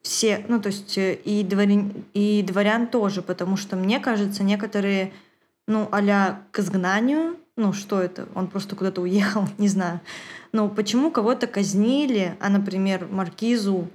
все, 0.00 0.42
ну, 0.48 0.58
то 0.58 0.68
есть 0.68 0.96
э, 0.96 1.16
и, 1.16 1.44
дворян, 1.44 1.92
и 2.14 2.42
дворян 2.42 2.86
тоже, 2.86 3.20
потому 3.20 3.58
что, 3.58 3.76
мне 3.76 4.00
кажется, 4.00 4.42
некоторые, 4.42 5.12
ну, 5.66 5.86
а 5.92 6.40
к 6.50 6.60
изгнанию 6.60 7.36
ну, 7.56 7.74
что 7.74 8.00
это? 8.00 8.26
Он 8.34 8.48
просто 8.48 8.74
куда-то 8.74 9.02
уехал, 9.02 9.44
не 9.58 9.68
знаю. 9.68 10.00
Но 10.52 10.70
почему 10.70 11.10
кого-то 11.10 11.46
казнили, 11.46 12.38
а, 12.40 12.48
например, 12.48 13.06
маркизу? 13.10 13.90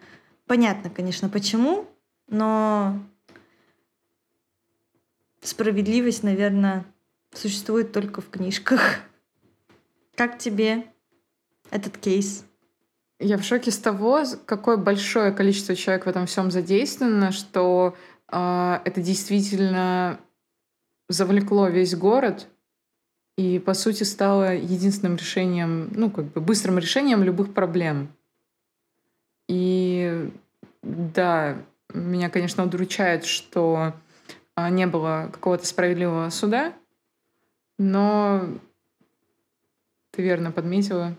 Понятно, 0.46 0.92
конечно, 0.92 1.30
почему, 1.30 1.88
но 2.28 3.00
справедливость, 5.42 6.22
наверное, 6.22 6.86
существует 7.34 7.92
только 7.92 8.22
в 8.22 8.30
книжках. 8.30 9.00
Как 10.16 10.38
тебе 10.38 10.86
этот 11.70 11.98
кейс? 11.98 12.46
Я 13.20 13.38
в 13.38 13.44
шоке 13.44 13.72
с 13.72 13.78
того, 13.78 14.24
какое 14.46 14.78
большое 14.78 15.32
количество 15.32 15.76
человек 15.76 16.06
в 16.06 16.10
этом 16.10 16.28
всем 16.28 16.52
задействовано, 16.52 17.32
что 17.32 17.96
э, 18.32 18.80
это 18.86 19.02
действительно 19.02 20.20
завлекло 21.10 21.68
весь 21.68 21.96
город, 21.96 22.48
и, 23.38 23.60
по 23.60 23.74
сути, 23.76 24.04
стало 24.04 24.56
единственным 24.56 25.16
решением, 25.16 25.90
ну, 25.94 26.10
как 26.10 26.26
бы 26.26 26.42
быстрым 26.42 26.80
решением 26.80 27.24
любых 27.24 27.54
проблем. 27.54 28.10
И 29.48 30.32
да, 30.82 31.58
меня, 31.94 32.30
конечно, 32.30 32.64
удручает, 32.64 33.26
что 33.26 33.94
а, 34.56 34.70
не 34.70 34.88
было 34.88 35.30
какого-то 35.32 35.68
справедливого 35.68 36.30
суда, 36.32 36.74
Но 37.78 38.48
ты 40.12 40.22
верно 40.22 40.52
подметила, 40.52 41.16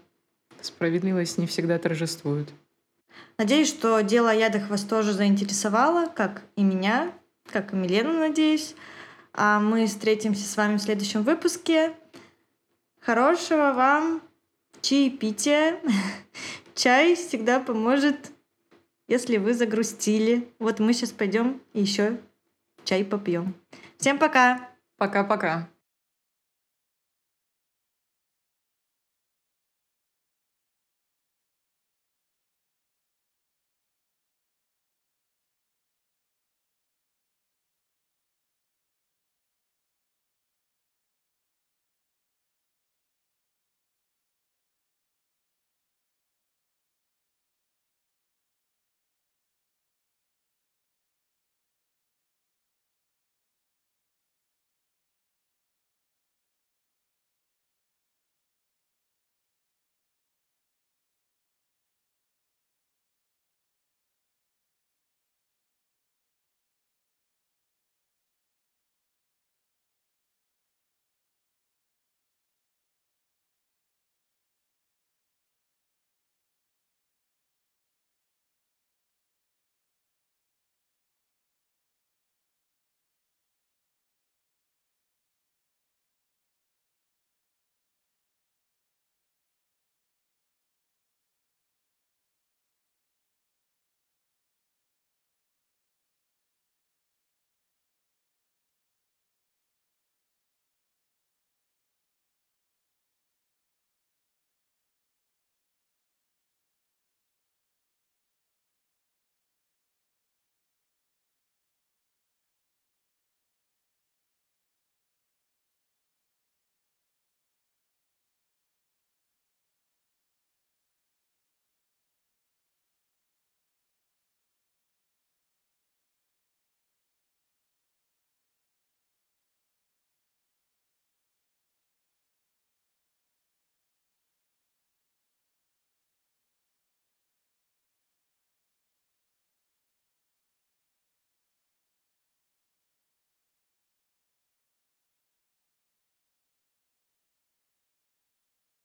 справедливость 0.60 1.38
не 1.38 1.46
всегда 1.46 1.78
торжествует. 1.78 2.48
Надеюсь, 3.38 3.68
что 3.68 4.00
дело 4.00 4.34
ядах 4.34 4.68
вас 4.68 4.82
тоже 4.82 5.12
заинтересовало, 5.12 6.06
как 6.06 6.42
и 6.56 6.62
меня, 6.62 7.12
как 7.46 7.72
и 7.72 7.76
Милену, 7.76 8.12
надеюсь. 8.12 8.74
А 9.32 9.60
мы 9.60 9.86
встретимся 9.86 10.48
с 10.48 10.56
вами 10.56 10.76
в 10.76 10.82
следующем 10.82 11.22
выпуске. 11.22 11.94
Хорошего 13.00 13.72
вам 13.72 14.22
чаепития. 14.80 15.80
Чай 16.74 17.14
всегда 17.14 17.60
поможет, 17.60 18.32
если 19.06 19.36
вы 19.36 19.54
загрустили. 19.54 20.48
Вот 20.58 20.80
мы 20.80 20.92
сейчас 20.92 21.10
пойдем 21.10 21.60
и 21.72 21.80
еще 21.80 22.18
чай 22.84 23.04
попьем. 23.04 23.54
Всем 23.98 24.18
пока! 24.18 24.68
Пока-пока. 24.96 25.68